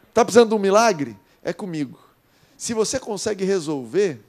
[0.08, 1.16] Está precisando de um milagre?
[1.42, 1.98] é comigo.
[2.56, 4.20] Se você consegue resolver,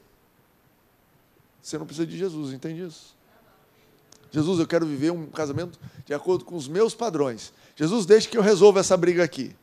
[1.62, 3.16] você não precisa de Jesus, entende isso?
[4.32, 7.52] Jesus, eu quero viver um casamento de acordo com os meus padrões.
[7.76, 9.56] Jesus, deixe que eu resolva essa briga aqui.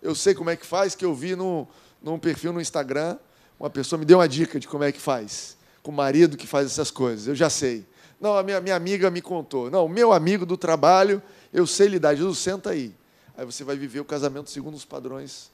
[0.00, 1.66] Eu sei como é que faz, que eu vi no,
[2.02, 3.16] num perfil no Instagram,
[3.58, 6.46] uma pessoa me deu uma dica de como é que faz, com o marido que
[6.46, 7.26] faz essas coisas.
[7.28, 7.86] Eu já sei.
[8.20, 9.70] Não, a minha, minha amiga me contou.
[9.70, 12.14] Não, o meu amigo do trabalho, eu sei lidar.
[12.14, 12.94] Jesus, senta aí.
[13.36, 15.50] Aí você vai viver o casamento segundo os padrões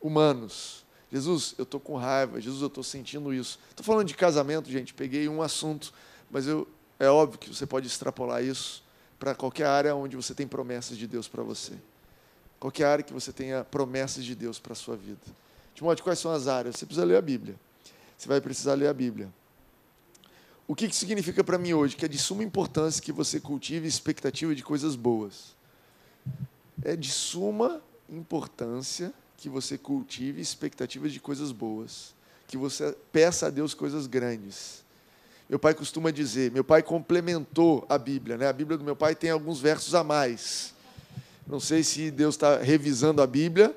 [0.00, 0.84] humanos.
[1.10, 3.58] Jesus, eu estou com raiva, Jesus, eu estou sentindo isso.
[3.70, 5.92] Estou falando de casamento, gente, peguei um assunto,
[6.30, 6.66] mas eu,
[6.98, 8.82] é óbvio que você pode extrapolar isso
[9.18, 11.74] para qualquer área onde você tem promessas de Deus para você.
[12.58, 15.20] Qualquer área que você tenha promessas de Deus para a sua vida.
[15.74, 16.76] Timóteo, quais são as áreas?
[16.76, 17.54] Você precisa ler a Bíblia.
[18.16, 19.28] Você vai precisar ler a Bíblia.
[20.66, 21.94] O que, que significa para mim hoje?
[21.94, 25.54] Que é de suma importância que você cultive expectativa de coisas boas.
[26.82, 32.14] É de suma importância que você cultive expectativas de coisas boas,
[32.48, 34.82] que você peça a Deus coisas grandes.
[35.48, 38.48] Meu pai costuma dizer, meu pai complementou a Bíblia, né?
[38.48, 40.74] A Bíblia do meu pai tem alguns versos a mais.
[41.46, 43.74] Não sei se Deus está revisando a Bíblia,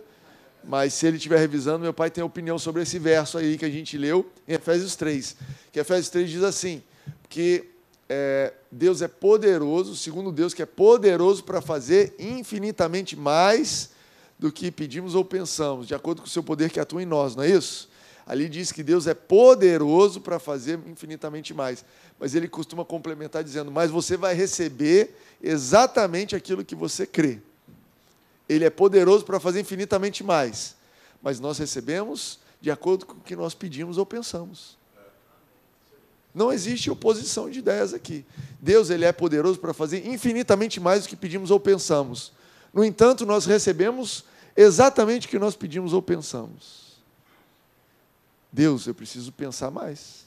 [0.63, 3.69] mas se ele estiver revisando, meu pai tem opinião sobre esse verso aí que a
[3.69, 5.35] gente leu em Efésios 3.
[5.71, 6.81] Que Efésios 3 diz assim:
[7.29, 7.69] que
[8.09, 13.91] é, Deus é poderoso, segundo Deus, que é poderoso para fazer infinitamente mais
[14.39, 17.35] do que pedimos ou pensamos, de acordo com o seu poder que atua em nós,
[17.35, 17.88] não é isso?
[18.29, 21.83] Ali diz que Deus é poderoso para fazer infinitamente mais.
[22.19, 27.39] Mas ele costuma complementar dizendo: Mas você vai receber exatamente aquilo que você crê.
[28.47, 30.75] Ele é poderoso para fazer infinitamente mais.
[31.23, 34.77] Mas nós recebemos de acordo com o que nós pedimos ou pensamos.
[36.31, 38.23] Não existe oposição de ideias aqui.
[38.61, 42.31] Deus ele é poderoso para fazer infinitamente mais do que pedimos ou pensamos.
[42.71, 44.23] No entanto, nós recebemos
[44.55, 46.88] exatamente o que nós pedimos ou pensamos.
[48.51, 50.25] Deus, eu preciso pensar mais.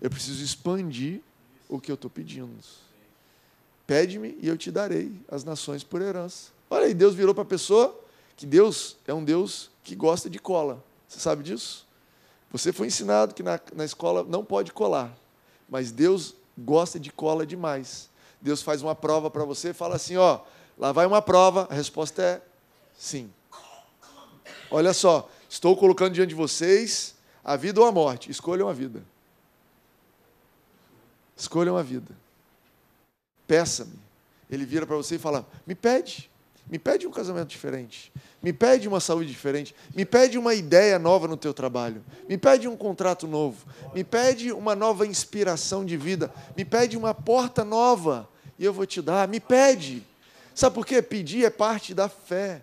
[0.00, 1.20] Eu preciso expandir
[1.68, 2.50] o que eu estou pedindo.
[3.86, 6.50] Pede-me e eu te darei as nações por herança.
[6.68, 7.98] Olha aí, Deus virou para a pessoa
[8.36, 10.84] que Deus é um Deus que gosta de cola.
[11.08, 11.86] Você sabe disso?
[12.50, 15.14] Você foi ensinado que na, na escola não pode colar,
[15.68, 18.08] mas Deus gosta de cola demais.
[18.40, 20.40] Deus faz uma prova para você e fala assim: ó,
[20.78, 22.42] lá vai uma prova, a resposta é
[22.96, 23.30] sim.
[24.70, 28.30] Olha só, estou colocando diante de vocês a vida ou a morte.
[28.30, 29.02] Escolham a vida.
[31.36, 32.14] Escolham a vida.
[33.46, 33.98] Peça-me.
[34.50, 36.30] Ele vira para você e fala: me pede.
[36.70, 38.12] Me pede um casamento diferente.
[38.42, 39.74] Me pede uma saúde diferente.
[39.94, 42.04] Me pede uma ideia nova no teu trabalho.
[42.28, 43.66] Me pede um contrato novo.
[43.94, 46.32] Me pede uma nova inspiração de vida.
[46.56, 49.26] Me pede uma porta nova e eu vou te dar.
[49.26, 50.02] Me pede.
[50.54, 51.00] Sabe por quê?
[51.00, 52.62] Pedir é parte da fé.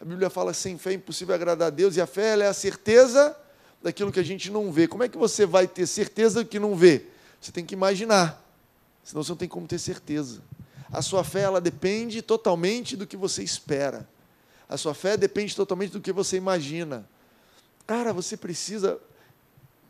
[0.00, 2.54] A Bíblia fala sem fé é impossível agradar a Deus e a fé é a
[2.54, 3.36] certeza
[3.82, 4.88] daquilo que a gente não vê.
[4.88, 7.06] Como é que você vai ter certeza que não vê?
[7.40, 8.42] Você tem que imaginar.
[9.04, 10.42] Senão você não tem como ter certeza.
[10.90, 14.08] A sua fé ela depende totalmente do que você espera.
[14.68, 17.08] A sua fé depende totalmente do que você imagina.
[17.86, 18.98] Cara, você precisa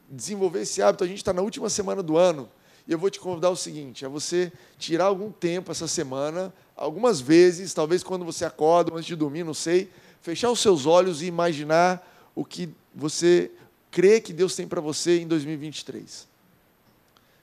[0.09, 1.03] desenvolver esse hábito.
[1.03, 2.49] A gente está na última semana do ano
[2.87, 7.21] e eu vou te convidar o seguinte: é você tirar algum tempo essa semana, algumas
[7.21, 11.27] vezes, talvez quando você acorda, antes de dormir, não sei, fechar os seus olhos e
[11.27, 13.51] imaginar o que você
[13.97, 16.29] crê que Deus tem para você em 2023.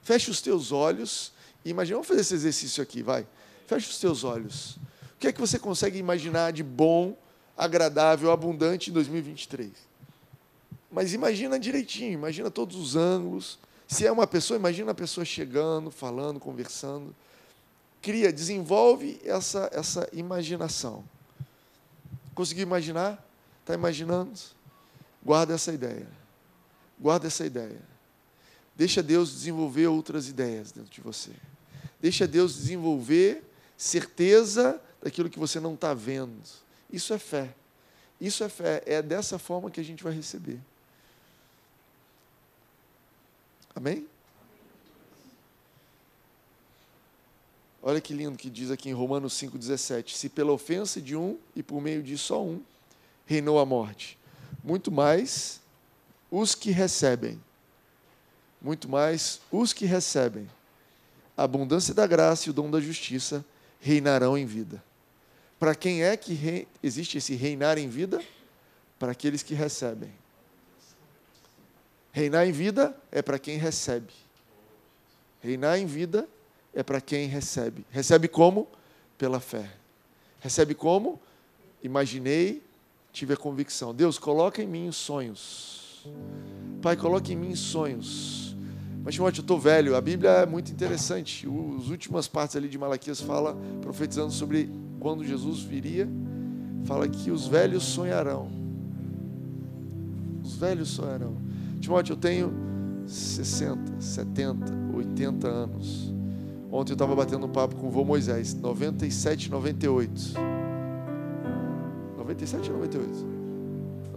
[0.03, 1.33] Feche os teus olhos
[1.65, 3.25] e imagine, vamos fazer esse exercício aqui, vai.
[3.65, 4.75] Feche os teus olhos.
[5.15, 7.17] O que é que você consegue imaginar de bom,
[7.57, 9.71] agradável, abundante em 2023?
[10.91, 13.57] Mas imagina direitinho, imagina todos os ângulos.
[13.87, 17.15] Se é uma pessoa, imagina a pessoa chegando, falando, conversando.
[17.99, 21.03] Cria, desenvolve essa, essa imaginação.
[22.35, 23.27] Conseguiu imaginar?
[23.61, 24.39] Está imaginando?
[25.23, 26.21] Guarda essa ideia.
[27.03, 27.81] Guarda essa ideia.
[28.77, 31.31] Deixa Deus desenvolver outras ideias dentro de você.
[32.01, 33.43] Deixa Deus desenvolver
[33.75, 36.41] certeza daquilo que você não está vendo.
[36.89, 37.53] Isso é fé.
[38.21, 38.81] Isso é fé.
[38.85, 40.57] É dessa forma que a gente vai receber.
[43.75, 44.07] Amém?
[47.81, 51.61] Olha que lindo que diz aqui em Romanos 5,17: Se pela ofensa de um e
[51.61, 52.63] por meio de só um
[53.25, 54.17] reinou a morte,
[54.63, 55.61] muito mais
[56.35, 57.39] os que recebem,
[58.59, 60.49] muito mais os que recebem
[61.37, 63.45] a abundância da graça e o dom da justiça
[63.79, 64.83] reinarão em vida.
[65.59, 68.19] Para quem é que existe esse reinar em vida?
[68.97, 70.11] Para aqueles que recebem.
[72.11, 74.13] Reinar em vida é para quem recebe.
[75.39, 76.27] Reinar em vida
[76.73, 77.85] é para quem recebe.
[77.91, 78.67] Recebe como?
[79.19, 79.71] Pela fé.
[80.39, 81.21] Recebe como?
[81.83, 82.63] Imaginei,
[83.11, 83.93] tive a convicção.
[83.93, 85.82] Deus, coloca em mim sonhos.
[86.81, 88.43] Pai, coloca em mim sonhos
[89.03, 89.97] mas, Timóteo, eu estou velho.
[89.97, 91.45] A Bíblia é muito interessante.
[91.77, 96.07] As últimas partes ali de Malaquias fala, profetizando sobre quando Jesus viria,
[96.85, 98.49] fala que os velhos sonharão.
[100.41, 101.35] Os velhos sonharão.
[101.81, 102.53] Timóteo, eu tenho
[103.05, 106.13] 60, 70, 80 anos.
[106.71, 110.33] Ontem eu estava batendo um papo com o vô Moisés, 97, 98.
[112.17, 113.32] 97 ou 98?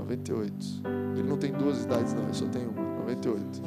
[0.07, 0.55] 98.
[1.17, 2.87] Ele não tem duas idades, não, eu só tenho uma.
[3.07, 3.63] 98.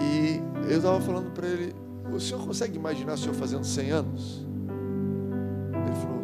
[0.00, 1.74] E eu estava falando para ele:
[2.12, 4.46] O senhor consegue imaginar o senhor fazendo 100 anos?
[5.86, 6.22] Ele falou: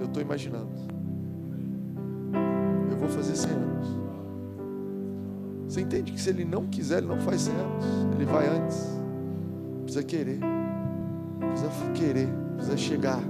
[0.00, 0.70] Eu estou imaginando.
[2.90, 3.86] Eu vou fazer 100 anos.
[5.66, 7.84] Você entende que se ele não quiser, ele não faz 100 anos.
[8.14, 8.86] Ele vai antes.
[9.84, 10.38] Precisa querer.
[11.40, 12.28] Precisa querer.
[12.56, 13.20] Precisa chegar.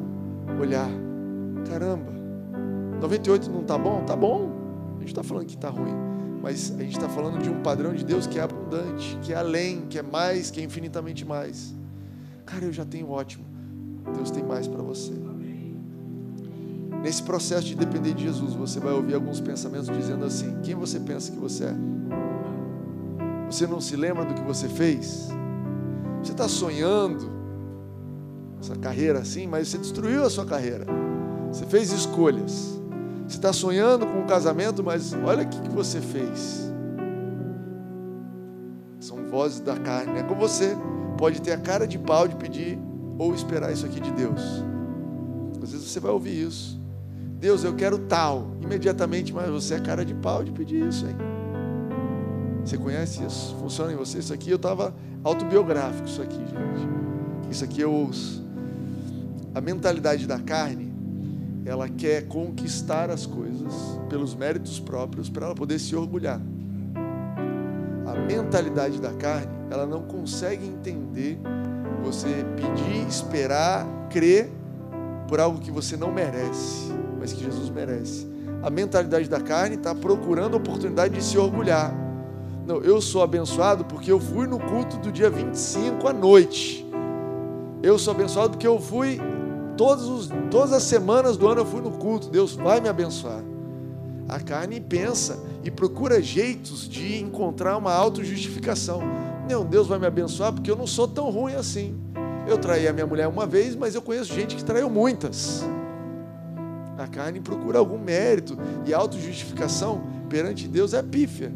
[0.60, 0.90] Olhar.
[1.68, 2.21] Caramba.
[3.02, 4.02] 98 não está bom?
[4.04, 4.50] Tá bom.
[4.96, 6.12] A gente está falando que está ruim
[6.42, 9.36] mas a gente está falando de um padrão de Deus que é abundante, que é
[9.36, 11.72] além, que é mais, que é infinitamente mais.
[12.44, 13.44] Cara, eu já tenho ótimo.
[14.12, 15.12] Deus tem mais para você.
[17.00, 20.98] Nesse processo de depender de Jesus, você vai ouvir alguns pensamentos dizendo assim: quem você
[20.98, 21.74] pensa que você é?
[23.48, 25.28] Você não se lembra do que você fez?
[26.22, 27.30] Você está sonhando
[28.60, 30.86] essa carreira assim, mas você destruiu a sua carreira.
[31.52, 32.81] Você fez escolhas.
[33.32, 36.70] Você está sonhando com um casamento, mas olha o que você fez.
[39.00, 40.18] São vozes da carne.
[40.18, 40.76] É como você
[41.16, 42.78] pode ter a cara de pau de pedir
[43.18, 44.42] ou esperar isso aqui de Deus.
[45.62, 46.78] Às vezes você vai ouvir isso.
[47.40, 48.48] Deus, eu quero tal.
[48.60, 51.16] Imediatamente, mas você é cara de pau de pedir isso, hein?
[52.62, 53.56] Você conhece isso?
[53.58, 54.18] Funciona em você?
[54.18, 57.50] Isso aqui eu estava autobiográfico, isso aqui, gente.
[57.50, 58.44] Isso aqui eu ouço.
[59.54, 60.91] A mentalidade da carne
[61.64, 63.72] ela quer conquistar as coisas
[64.08, 66.40] pelos méritos próprios para ela poder se orgulhar.
[68.06, 71.38] A mentalidade da carne, ela não consegue entender
[72.02, 74.50] você pedir, esperar, crer
[75.28, 78.26] por algo que você não merece, mas que Jesus merece.
[78.62, 81.94] A mentalidade da carne está procurando a oportunidade de se orgulhar.
[82.66, 86.86] Não, eu sou abençoado porque eu fui no culto do dia 25 à noite.
[87.82, 89.20] Eu sou abençoado porque eu fui
[89.82, 92.30] todos os, todas as semanas do ano eu fui no culto.
[92.30, 93.42] Deus vai me abençoar.
[94.28, 99.02] A carne pensa e procura jeitos de encontrar uma autojustificação.
[99.50, 101.96] Não, Deus vai me abençoar porque eu não sou tão ruim assim.
[102.46, 105.64] Eu traí a minha mulher uma vez, mas eu conheço gente que traiu muitas.
[106.96, 111.52] A carne procura algum mérito e autojustificação perante Deus é pífia.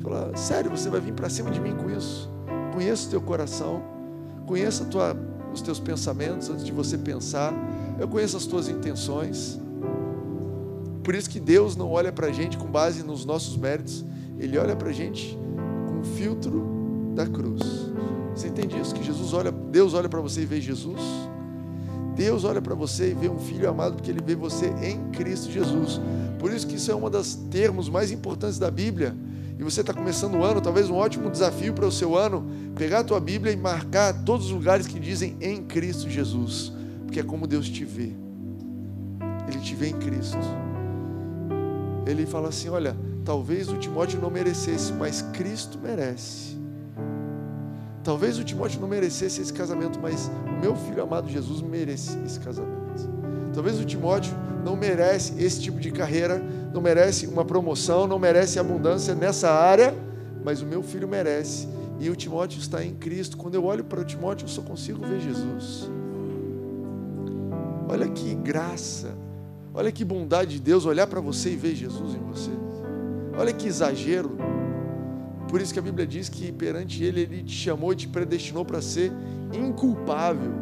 [0.00, 2.30] Fala, sério, você vai vir para cima de mim com isso?
[2.72, 3.82] Conheço o teu coração,
[4.46, 5.16] conheço tua,
[5.54, 7.52] os teus pensamentos antes de você pensar,
[7.98, 9.58] eu conheço as tuas intenções.
[11.02, 14.04] Por isso que Deus não olha para a gente com base nos nossos méritos,
[14.38, 15.38] Ele olha para a gente
[15.88, 17.62] com o filtro da cruz.
[18.34, 18.94] Você entende isso?
[18.94, 21.00] Que Jesus olha, Deus olha para você e vê Jesus.
[22.16, 25.50] Deus olha para você e vê um filho amado porque Ele vê você em Cristo
[25.50, 26.00] Jesus.
[26.38, 29.14] Por isso que isso é um dos termos mais importantes da Bíblia.
[29.58, 33.00] E você está começando o ano, talvez um ótimo desafio para o seu ano, pegar
[33.00, 36.72] a tua Bíblia e marcar todos os lugares que dizem em Cristo Jesus,
[37.04, 38.12] porque é como Deus te vê.
[39.48, 40.38] Ele te vê em Cristo
[42.06, 46.54] ele fala assim: Olha, talvez o Timóteo não merecesse, mas Cristo merece.
[48.02, 52.38] Talvez o Timóteo não merecesse esse casamento, mas o meu filho amado Jesus merece esse
[52.38, 52.74] casamento.
[53.54, 58.58] Talvez o Timóteo não merece esse tipo de carreira, não merece uma promoção, não merece
[58.58, 59.94] abundância nessa área,
[60.44, 61.66] mas o meu filho merece.
[62.00, 63.36] E o Timóteo está em Cristo.
[63.36, 65.88] Quando eu olho para o Timóteo, eu só consigo ver Jesus.
[67.88, 69.14] Olha que graça
[69.76, 72.52] Olha que bondade de Deus olhar para você e ver Jesus em você.
[73.36, 74.38] Olha que exagero.
[75.48, 78.64] Por isso que a Bíblia diz que perante Ele, Ele te chamou e te predestinou
[78.64, 79.10] para ser
[79.52, 80.52] inculpável,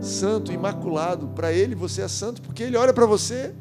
[0.00, 1.28] santo, imaculado.
[1.28, 3.52] Para Ele você é santo porque Ele olha para você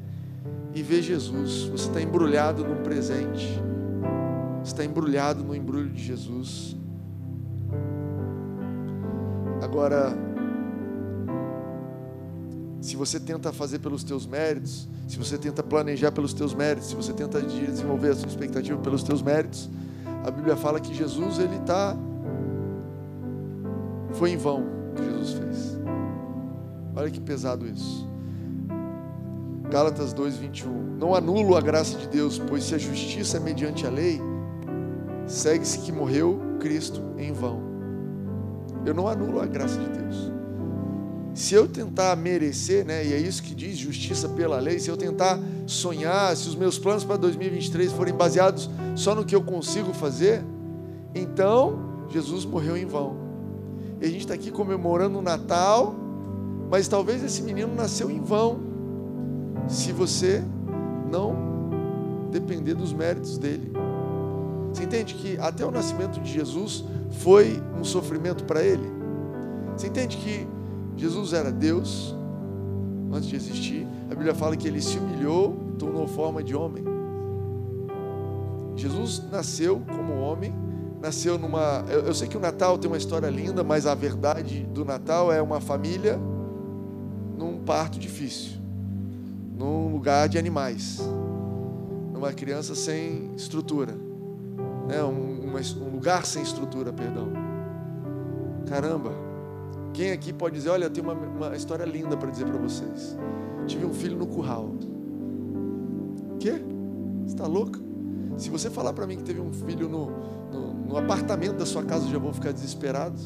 [0.74, 1.64] e vê Jesus.
[1.64, 3.46] Você está embrulhado num presente.
[4.64, 6.78] Você está embrulhado no embrulho de Jesus.
[9.68, 10.18] Agora,
[12.80, 16.96] se você tenta fazer pelos teus méritos, se você tenta planejar pelos teus méritos, se
[16.96, 19.70] você tenta desenvolver a sua expectativa pelos teus méritos,
[20.26, 21.98] a Bíblia fala que Jesus ele está
[24.14, 24.64] foi em vão
[24.96, 25.78] que Jesus fez.
[26.96, 28.08] Olha que pesado isso.
[29.70, 30.96] Gálatas 2:21.
[30.98, 34.22] Não anulo a graça de Deus, pois se a justiça é mediante a lei,
[35.28, 37.67] segue-se que morreu Cristo em vão.
[38.88, 40.32] Eu não anulo a graça de Deus.
[41.34, 44.96] Se eu tentar merecer, né, e é isso que diz justiça pela lei, se eu
[44.96, 49.94] tentar sonhar, se os meus planos para 2023 forem baseados só no que eu consigo
[49.94, 50.42] fazer,
[51.14, 53.18] então Jesus morreu em vão.
[54.02, 55.94] E a gente está aqui comemorando o Natal,
[56.72, 58.60] mas talvez esse menino nasceu em vão,
[59.68, 60.42] se você
[61.12, 61.36] não
[62.32, 63.72] depender dos méritos dele.
[64.78, 68.88] Você entende que até o nascimento de Jesus foi um sofrimento para ele?
[69.76, 70.48] Você entende que
[70.96, 72.16] Jesus era Deus
[73.12, 73.88] antes de existir.
[74.06, 76.84] A Bíblia fala que ele se humilhou tornou forma de homem.
[78.76, 80.54] Jesus nasceu como homem,
[81.02, 81.84] nasceu numa.
[81.90, 85.34] Eu, eu, sei que o Natal tem uma história linda, mas a verdade do Natal
[85.34, 86.20] é uma família
[87.36, 88.60] num parto difícil,
[89.58, 91.02] num lugar de animais,
[92.14, 94.06] numa criança sem estrutura,
[94.88, 95.04] né?
[95.04, 97.32] um, um lugar sem estrutura, perdão.
[98.68, 99.12] Caramba,
[99.94, 103.18] quem aqui pode dizer, olha, eu tenho uma, uma história linda para dizer para vocês.
[103.66, 104.72] Tive um filho no curral.
[106.40, 106.54] Quê?
[107.26, 107.80] Você está louco?
[108.38, 110.12] Se você falar para mim que teve um filho no,
[110.52, 113.20] no, no, apartamento da sua casa, eu já vou ficar desesperado.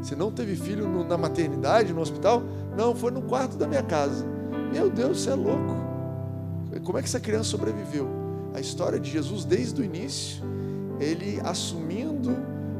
[0.00, 2.42] Você não teve filho no, na maternidade, no hospital?
[2.76, 4.24] Não, foi no quarto da minha casa.
[4.72, 5.76] Meu Deus, você é louco.
[6.84, 8.06] Como é que essa criança sobreviveu?
[8.54, 10.44] A história de Jesus, desde o início,
[11.00, 12.30] ele assumindo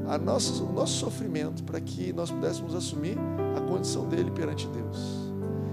[0.06, 3.16] o nosso sofrimento para que nós pudéssemos assumir
[3.56, 5.30] a condição dele perante Deus.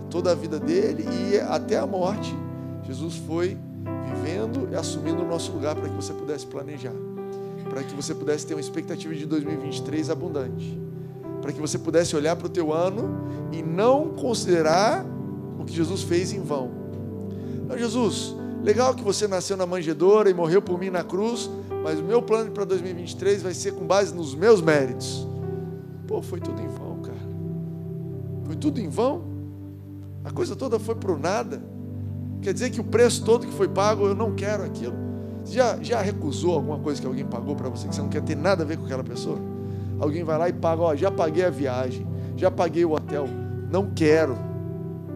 [0.09, 2.35] Toda a vida dele e até a morte,
[2.83, 3.57] Jesus foi
[4.05, 6.93] vivendo e assumindo o nosso lugar para que você pudesse planejar,
[7.69, 10.79] para que você pudesse ter uma expectativa de 2023 abundante,
[11.41, 13.09] para que você pudesse olhar para o teu ano
[13.51, 15.05] e não considerar
[15.59, 16.69] o que Jesus fez em vão.
[17.67, 21.49] Não, Jesus, legal que você nasceu na manjedoura e morreu por mim na cruz,
[21.85, 25.27] mas o meu plano para 2023 vai ser com base nos meus méritos.
[26.07, 27.19] Pô, foi tudo em vão, cara.
[28.43, 29.21] Foi tudo em vão.
[30.23, 31.61] A coisa toda foi para o nada.
[32.41, 34.95] Quer dizer que o preço todo que foi pago, eu não quero aquilo.
[35.45, 38.35] Já, já recusou alguma coisa que alguém pagou para você que você não quer ter
[38.35, 39.37] nada a ver com aquela pessoa?
[39.99, 43.27] Alguém vai lá e paga, ó, já paguei a viagem, já paguei o hotel.
[43.69, 44.35] Não quero,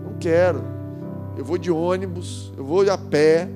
[0.05, 0.61] não quero.
[1.35, 3.49] Eu vou de ônibus, eu vou a pé,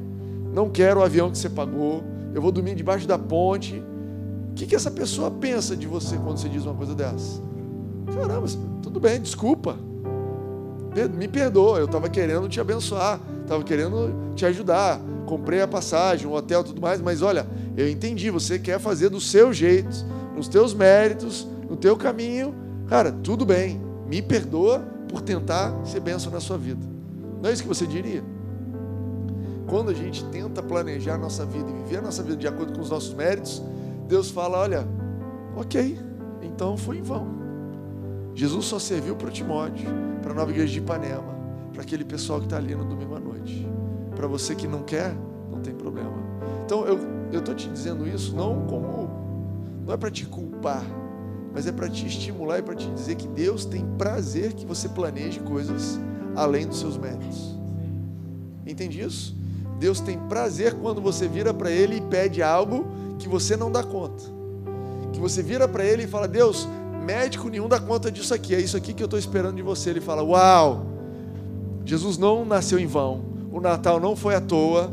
[0.51, 3.81] não quero o avião que você pagou, eu vou dormir debaixo da ponte.
[4.51, 7.41] O que, que essa pessoa pensa de você quando você diz uma coisa dessa?
[8.13, 8.47] Caramba,
[8.81, 9.77] tudo bem, desculpa.
[11.15, 15.01] Me perdoa, eu estava querendo te abençoar, estava querendo te ajudar.
[15.25, 19.19] Comprei a passagem, o hotel tudo mais, mas olha, eu entendi, você quer fazer do
[19.19, 20.05] seu jeito,
[20.35, 22.53] nos teus méritos, no teu caminho.
[22.87, 26.85] Cara, tudo bem, me perdoa por tentar ser bênção na sua vida.
[27.41, 28.23] Não é isso que você diria?
[29.67, 32.73] Quando a gente tenta planejar a nossa vida e viver a nossa vida de acordo
[32.73, 33.61] com os nossos méritos,
[34.07, 34.87] Deus fala: olha,
[35.55, 35.97] ok,
[36.41, 37.27] então foi em vão.
[38.35, 39.89] Jesus só serviu para o Timóteo,
[40.21, 41.33] para a nova igreja de Ipanema,
[41.71, 43.67] para aquele pessoal que está ali no domingo à noite.
[44.15, 45.15] Para você que não quer,
[45.51, 46.13] não tem problema.
[46.65, 49.09] Então eu estou te dizendo isso não como
[49.85, 50.83] não é para te culpar,
[51.53, 54.87] mas é para te estimular e para te dizer que Deus tem prazer que você
[54.89, 55.99] planeje coisas
[56.35, 57.57] além dos seus méritos.
[58.65, 59.35] Entende isso?
[59.83, 62.85] Deus tem prazer quando você vira para Ele e pede algo
[63.19, 64.23] que você não dá conta.
[65.11, 66.65] Que você vira para Ele e fala: Deus,
[67.05, 69.89] médico nenhum dá conta disso aqui, é isso aqui que eu estou esperando de você.
[69.89, 70.85] Ele fala: Uau,
[71.83, 74.89] Jesus não nasceu em vão, o Natal não foi à toa,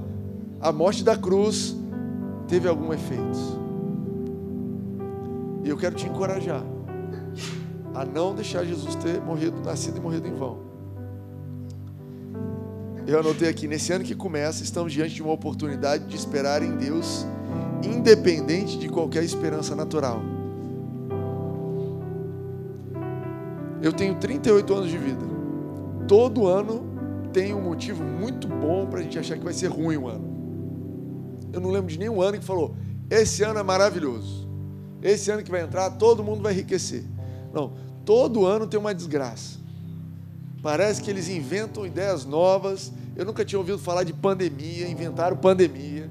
[0.61, 1.77] a morte da cruz
[2.49, 3.39] teve algum efeito.
[5.63, 6.65] E eu quero te encorajar
[7.95, 10.70] a não deixar Jesus ter morrido, nascido e morrido em vão.
[13.11, 16.77] Eu anotei aqui, nesse ano que começa, estamos diante de uma oportunidade de esperar em
[16.77, 17.27] Deus,
[17.83, 20.23] independente de qualquer esperança natural.
[23.83, 25.27] Eu tenho 38 anos de vida.
[26.07, 26.87] Todo ano
[27.33, 31.49] tem um motivo muito bom para a gente achar que vai ser ruim o ano.
[31.53, 32.77] Eu não lembro de nenhum ano que falou:
[33.11, 34.49] esse ano é maravilhoso.
[35.03, 37.03] Esse ano que vai entrar, todo mundo vai enriquecer.
[37.53, 37.73] Não,
[38.05, 39.60] todo ano tem uma desgraça.
[40.63, 42.93] Parece que eles inventam ideias novas.
[43.17, 46.11] Eu nunca tinha ouvido falar de pandemia, inventaram pandemia.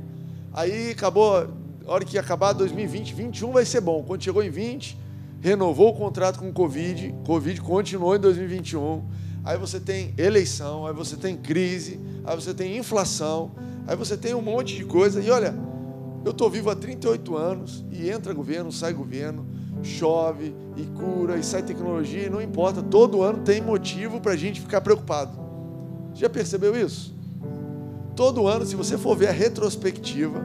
[0.52, 1.47] Aí acabou,
[1.86, 4.04] a hora que acabar 2020, 21 vai ser bom.
[4.04, 4.97] Quando chegou em 20,
[5.39, 9.04] renovou o contrato com o Covid, Covid continuou em 2021.
[9.45, 13.52] Aí você tem eleição, aí você tem crise, aí você tem inflação,
[13.88, 15.22] aí você tem um monte de coisa.
[15.22, 15.56] E olha,
[16.26, 19.45] eu estou vivo há 38 anos e entra governo, sai governo
[19.82, 24.38] chove e cura e sai tecnologia, e não importa, todo ano tem motivo para a
[24.38, 25.32] gente ficar preocupado.
[26.13, 27.13] Já percebeu isso?
[28.15, 30.43] Todo ano, se você for ver a retrospectiva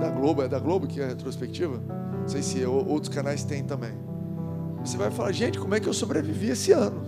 [0.00, 1.80] da Globo, é da Globo que é a retrospectiva?
[2.20, 3.92] Não sei se outros canais têm também.
[4.84, 7.02] Você vai falar, gente, como é que eu sobrevivi esse ano?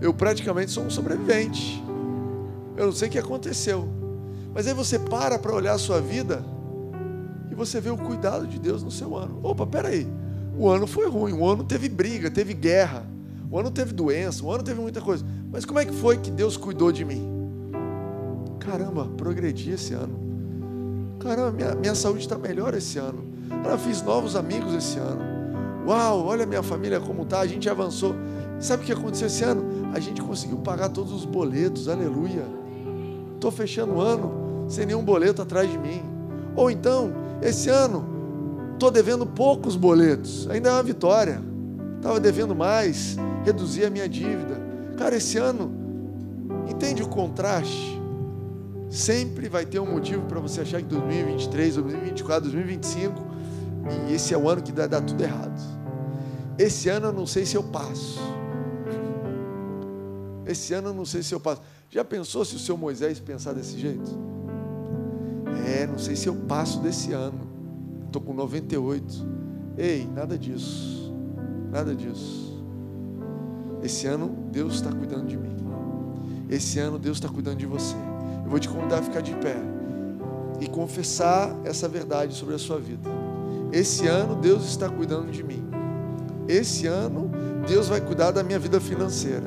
[0.00, 1.82] Eu praticamente sou um sobrevivente.
[2.76, 3.88] Eu não sei o que aconteceu.
[4.54, 6.44] Mas aí você para para olhar a sua vida
[7.58, 9.40] você vê o cuidado de Deus no seu ano.
[9.42, 10.06] Opa, peraí.
[10.56, 13.04] O ano foi ruim, o ano teve briga, teve guerra,
[13.50, 15.24] o ano teve doença, o ano teve muita coisa.
[15.50, 17.28] Mas como é que foi que Deus cuidou de mim?
[18.60, 20.18] Caramba, progredi esse ano.
[21.18, 23.24] Caramba, minha, minha saúde está melhor esse ano.
[23.68, 25.20] Eu fiz novos amigos esse ano.
[25.86, 28.14] Uau, olha minha família como está, a gente avançou.
[28.60, 29.90] Sabe o que aconteceu esse ano?
[29.92, 32.44] A gente conseguiu pagar todos os boletos, aleluia.
[33.34, 36.02] Estou fechando o ano sem nenhum boleto atrás de mim.
[36.54, 41.40] Ou então, esse ano, estou devendo poucos boletos, ainda é uma vitória.
[41.96, 44.60] Estava devendo mais, reduzi a minha dívida.
[44.96, 45.72] Cara, esse ano,
[46.68, 48.00] entende o contraste?
[48.88, 53.26] Sempre vai ter um motivo para você achar que 2023, 2024, 2025,
[54.08, 55.60] e esse é o ano que dá, dá tudo errado.
[56.56, 58.18] Esse ano eu não sei se eu passo.
[60.46, 61.60] Esse ano eu não sei se eu passo.
[61.90, 64.27] Já pensou se o seu Moisés pensar desse jeito?
[65.66, 67.48] É, não sei se eu passo desse ano.
[68.06, 69.26] Estou com 98.
[69.76, 71.12] Ei, nada disso.
[71.70, 72.62] Nada disso.
[73.82, 75.56] Esse ano Deus está cuidando de mim.
[76.48, 77.94] Esse ano Deus está cuidando de você.
[78.44, 79.56] Eu vou te convidar a ficar de pé
[80.60, 83.08] e confessar essa verdade sobre a sua vida.
[83.70, 85.62] Esse ano Deus está cuidando de mim.
[86.48, 87.30] Esse ano
[87.68, 89.46] Deus vai cuidar da minha vida financeira.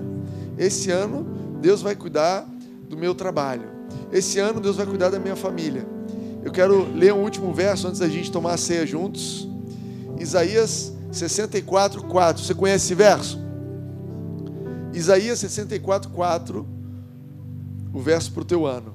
[0.57, 1.25] Esse ano
[1.59, 2.47] Deus vai cuidar
[2.87, 3.67] do meu trabalho.
[4.11, 5.85] Esse ano Deus vai cuidar da minha família.
[6.43, 9.47] Eu quero ler um último verso antes da gente tomar a ceia juntos.
[10.19, 12.43] Isaías 64, 4.
[12.43, 13.39] Você conhece esse verso?
[14.93, 16.65] Isaías 64, 4.
[17.93, 18.93] O verso para o teu ano.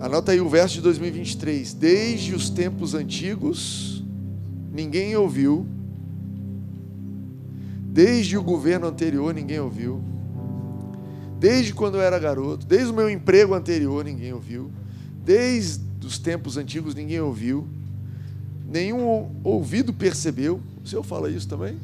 [0.00, 1.74] Anota aí o verso de 2023.
[1.74, 4.02] Desde os tempos antigos,
[4.72, 5.64] ninguém ouviu.
[7.92, 10.02] Desde o governo anterior, ninguém ouviu.
[11.38, 14.70] Desde quando eu era garoto, desde o meu emprego anterior, ninguém ouviu
[15.24, 17.66] desde os tempos antigos ninguém ouviu,
[18.68, 20.60] nenhum ouvido percebeu.
[20.82, 21.76] O senhor fala isso também?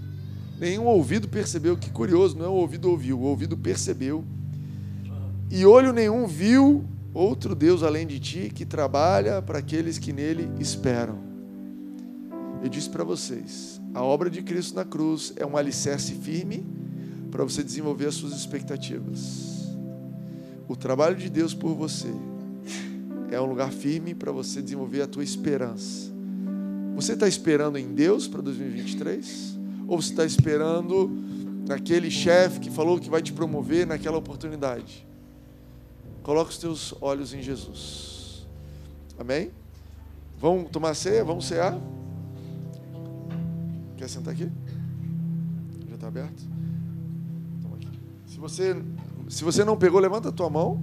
[0.59, 1.77] Nenhum ouvido percebeu.
[1.77, 4.25] Que curioso, não é o ouvido ouviu, o ouvido percebeu.
[5.51, 10.51] E olho nenhum viu outro Deus além de ti que trabalha para aqueles que nele
[10.59, 11.19] esperam.
[12.63, 16.67] Eu disse para vocês: a obra de Cristo na cruz é um alicerce firme
[17.31, 19.69] para você desenvolver as suas expectativas.
[20.67, 22.13] O trabalho de Deus por você
[23.31, 26.13] é um lugar firme para você desenvolver a tua esperança.
[26.95, 29.59] Você está esperando em Deus para 2023?
[29.87, 31.11] Ou você está esperando
[31.69, 35.07] naquele chefe que falou que vai te promover naquela oportunidade?
[36.23, 38.47] Coloque os teus olhos em Jesus.
[39.19, 39.51] Amém?
[40.39, 41.25] Vamos tomar ceia?
[41.25, 41.79] Vamos cear?
[43.97, 44.51] Quer sentar aqui?
[45.89, 46.43] Já está aberto?
[48.27, 48.77] Se você,
[49.29, 50.83] se você não pegou, levanta a tua mão.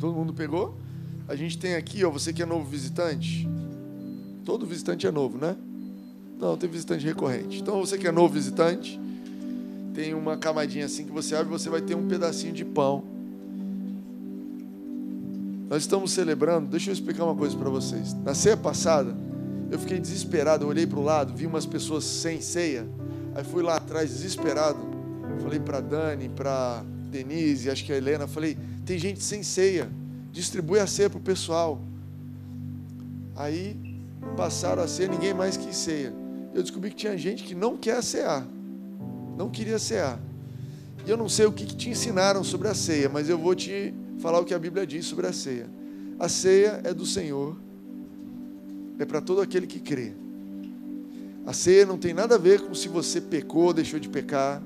[0.00, 0.76] Todo mundo pegou?
[1.28, 3.46] A gente tem aqui, ó, você que é novo visitante.
[4.44, 5.54] Todo visitante é novo, né?
[6.40, 7.60] Não, tem visitante recorrente.
[7.60, 8.98] Então você que é novo visitante,
[9.94, 13.04] tem uma camadinha assim que você abre você vai ter um pedacinho de pão.
[15.68, 18.14] Nós estamos celebrando, deixa eu explicar uma coisa para vocês.
[18.24, 19.14] Na ceia passada,
[19.70, 22.88] eu fiquei desesperado, eu olhei para o lado, vi umas pessoas sem ceia.
[23.34, 24.78] Aí fui lá atrás desesperado.
[25.42, 28.56] Falei para Dani, para Denise, acho que a Helena, falei:
[28.90, 29.88] "Tem gente sem ceia.
[30.32, 31.80] Distribui a ceia para o pessoal".
[33.36, 33.76] Aí
[34.36, 36.12] passaram a ceia, ninguém mais quis ceia.
[36.52, 38.44] Eu descobri que tinha gente que não quer cear.
[39.38, 40.18] Não queria cear.
[41.06, 43.54] E eu não sei o que, que te ensinaram sobre a ceia, mas eu vou
[43.54, 45.68] te falar o que a Bíblia diz sobre a ceia.
[46.18, 47.56] A ceia é do Senhor
[48.98, 50.14] é para todo aquele que crê.
[51.46, 54.60] A ceia não tem nada a ver com se você pecou, deixou de pecar,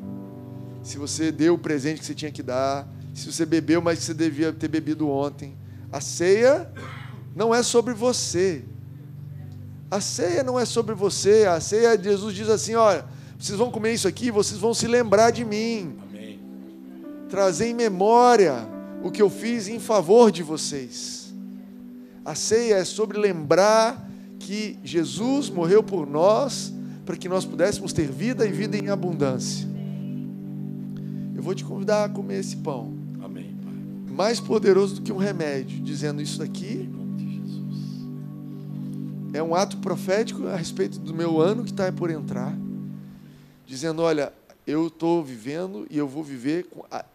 [0.83, 4.05] se você deu o presente que você tinha que dar, se você bebeu, mas que
[4.05, 5.57] você devia ter bebido ontem.
[5.93, 6.71] A ceia
[7.35, 8.65] não é sobre você.
[9.91, 11.47] A ceia não é sobre você.
[11.47, 13.07] A ceia, Jesus diz assim: olha,
[13.39, 15.97] vocês vão comer isso aqui, vocês vão se lembrar de mim.
[16.09, 16.41] Amém.
[17.31, 18.69] Trazer em memória
[19.03, 21.33] o que eu fiz em favor de vocês.
[22.25, 24.11] A ceia é sobre lembrar
[24.41, 26.73] que Jesus morreu por nós
[27.05, 29.69] para que nós pudéssemos ter vida e vida em abundância.
[31.35, 33.04] Eu vou te convidar a comer esse pão.
[34.15, 36.89] Mais poderoso do que um remédio, dizendo isso daqui.
[39.33, 42.57] É um ato profético a respeito do meu ano que está por entrar,
[43.67, 44.33] dizendo: olha,
[44.67, 46.69] eu estou vivendo e eu vou viver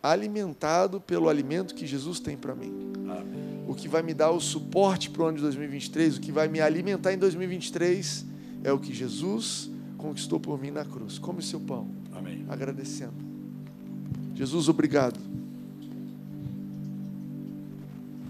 [0.04, 2.92] alimentado pelo alimento que Jesus tem para mim.
[3.10, 6.32] Amém o que vai me dar o suporte para o ano de 2023, o que
[6.32, 8.26] vai me alimentar em 2023
[8.64, 11.20] é o que Jesus conquistou por mim na cruz.
[11.20, 11.88] Come o seu pão.
[12.12, 12.44] Amém.
[12.50, 13.14] Agradecendo.
[14.34, 15.20] Jesus, obrigado.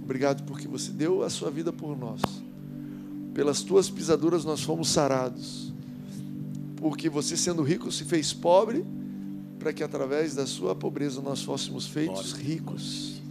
[0.10, 2.20] Obrigado porque você deu a sua vida por nós.
[3.32, 5.72] Pelas tuas pisaduras nós fomos sarados.
[6.78, 8.84] Porque você, sendo rico, se fez pobre,
[9.60, 13.22] para que através da sua pobreza nós fôssemos feitos ricos.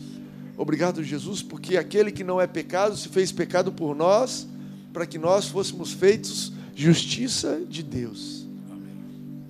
[0.57, 4.47] Obrigado, Jesus, porque aquele que não é pecado se fez pecado por nós,
[4.93, 8.47] para que nós fôssemos feitos justiça de Deus.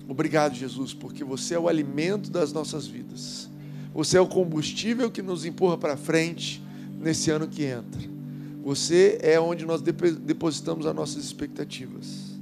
[0.07, 3.47] Obrigado, Jesus, porque você é o alimento das nossas vidas.
[3.93, 6.67] Você é o combustível que nos empurra para frente
[6.99, 8.01] nesse ano que entra.
[8.63, 12.35] Você é onde nós depositamos as nossas expectativas.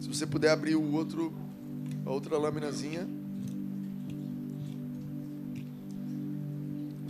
[0.00, 1.32] Se você puder abrir o outro,
[2.04, 3.06] a outra laminazinha.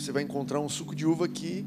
[0.01, 1.65] você vai encontrar um suco de uva que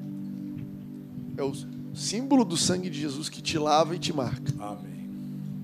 [1.37, 1.53] é o
[1.93, 4.51] símbolo do sangue de Jesus que te lava e te marca.
[4.59, 5.09] Amém.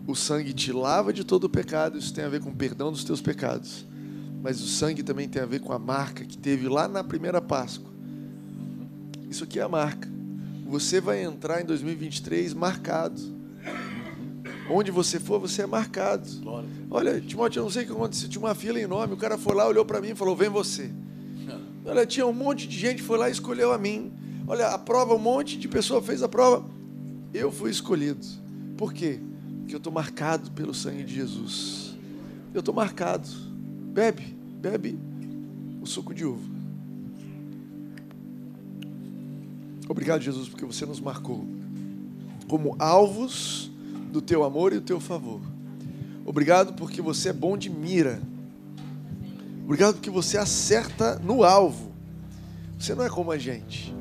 [0.05, 2.91] O sangue te lava de todo o pecado, isso tem a ver com o perdão
[2.91, 3.85] dos teus pecados.
[4.41, 7.41] Mas o sangue também tem a ver com a marca que teve lá na primeira
[7.41, 7.88] Páscoa.
[9.29, 10.09] Isso aqui é a marca.
[10.65, 13.21] Você vai entrar em 2023 marcado.
[14.69, 16.27] Onde você for, você é marcado.
[16.91, 18.29] Olha, Timóteo, eu não sei o que aconteceu.
[18.29, 19.13] Tinha uma fila enorme.
[19.13, 20.91] O cara foi lá, olhou para mim e falou: Vem você.
[21.85, 24.11] Olha, tinha um monte de gente foi lá e escolheu a mim.
[24.47, 26.65] Olha, a prova, um monte de pessoa fez a prova.
[27.33, 28.25] Eu fui escolhido.
[28.77, 29.19] Por quê?
[29.59, 31.95] Porque eu estou marcado pelo sangue de Jesus.
[32.53, 33.27] Eu estou marcado.
[33.93, 34.97] Bebe, bebe
[35.81, 36.58] o suco de uva.
[39.89, 41.47] Obrigado, Jesus, porque você nos marcou
[42.47, 43.71] como alvos
[44.11, 45.41] do teu amor e do teu favor.
[46.23, 48.21] Obrigado porque você é bom de mira.
[49.63, 51.91] Obrigado porque você acerta no alvo.
[52.77, 53.91] Você não é como a gente.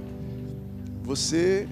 [1.05, 1.67] Você,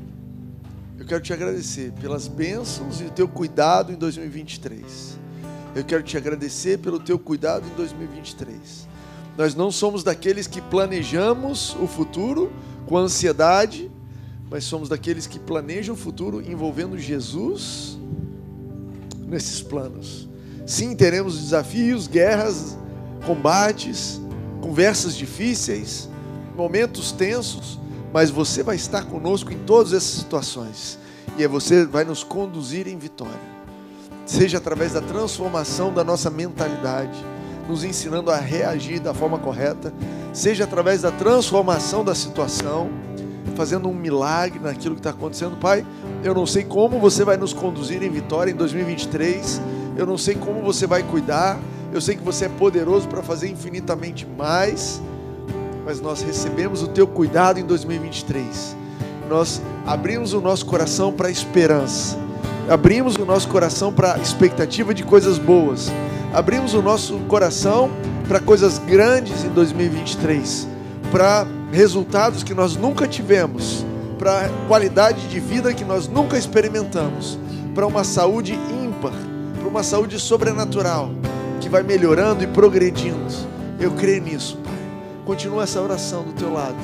[0.99, 5.19] eu quero te agradecer pelas bênçãos e o teu cuidado em 2023.
[5.75, 8.89] Eu quero te agradecer pelo teu cuidado em 2023.
[9.37, 12.51] Nós não somos daqueles que planejamos o futuro
[12.87, 13.91] com ansiedade,
[14.51, 17.99] mas somos daqueles que planejam o futuro envolvendo Jesus
[19.27, 20.29] nesses planos.
[20.65, 22.77] Sim, teremos desafios, guerras,
[23.25, 24.21] combates,
[24.61, 26.09] conversas difíceis,
[26.57, 27.79] momentos tensos,
[28.13, 30.99] mas você vai estar conosco em todas essas situações.
[31.37, 33.57] E é você vai nos conduzir em vitória.
[34.25, 37.19] Seja através da transformação da nossa mentalidade,
[37.69, 39.93] nos ensinando a reagir da forma correta,
[40.33, 42.89] seja através da transformação da situação,
[43.55, 45.57] fazendo um milagre naquilo que está acontecendo.
[45.57, 45.85] Pai,
[46.25, 49.61] eu não sei como você vai nos conduzir em vitória em 2023,
[49.97, 51.59] eu não sei como você vai cuidar,
[51.93, 55.01] eu sei que você é poderoso para fazer infinitamente mais,
[55.85, 58.77] mas nós recebemos o teu cuidado em 2023.
[59.29, 62.19] Nós abrimos o nosso coração para esperança,
[62.69, 65.91] abrimos o nosso coração para a expectativa de coisas boas.
[66.33, 67.91] Abrimos o nosso coração
[68.29, 70.69] para coisas grandes em 2023,
[71.11, 73.85] para resultados que nós nunca tivemos,
[74.19, 77.39] para qualidade de vida que nós nunca experimentamos,
[77.75, 79.13] para uma saúde ímpar,
[79.59, 81.11] para uma saúde sobrenatural
[81.61, 83.17] que vai melhorando e progredindo.
[83.79, 84.75] Eu creio nisso, Pai.
[85.25, 86.77] Continua essa oração do teu lado.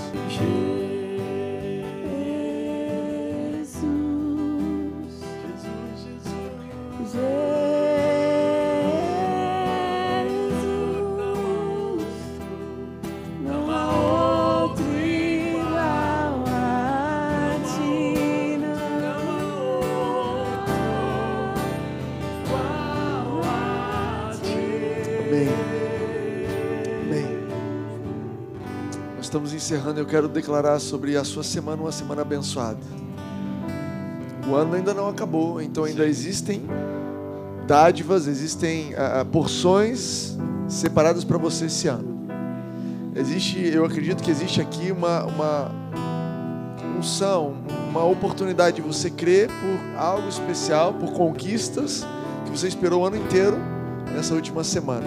[29.62, 32.80] Encerrando, eu quero declarar sobre a sua semana uma semana abençoada.
[34.48, 36.62] O ano ainda não acabou, então ainda existem
[37.64, 40.36] dádivas, existem uh, porções
[40.66, 42.26] separadas para você esse ano.
[43.14, 45.70] Existe, eu acredito que existe aqui uma, uma
[46.98, 47.54] unção,
[47.88, 52.04] uma oportunidade de você crer por algo especial, por conquistas
[52.44, 53.56] que você esperou o ano inteiro
[54.12, 55.06] nessa última semana.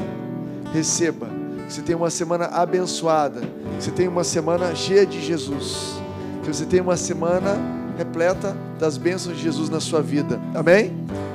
[0.72, 1.35] Receba
[1.68, 3.42] você tenha uma semana abençoada,
[3.80, 5.96] você tenha uma semana cheia de Jesus,
[6.44, 7.58] que você tenha uma semana
[7.98, 10.40] repleta das bênçãos de Jesus na sua vida.
[10.54, 10.92] Amém?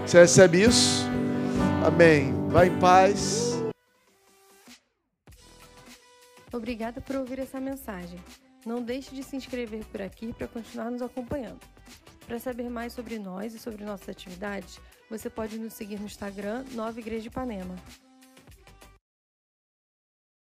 [0.07, 1.05] Você recebe isso?
[1.85, 2.33] Amém.
[2.49, 3.51] Vai em paz.
[6.53, 8.19] Obrigada por ouvir essa mensagem.
[8.67, 11.61] Não deixe de se inscrever por aqui para continuar nos acompanhando.
[12.27, 14.79] Para saber mais sobre nós e sobre nossas atividades,
[15.09, 17.75] você pode nos seguir no Instagram Nova Igreja de Ipanema.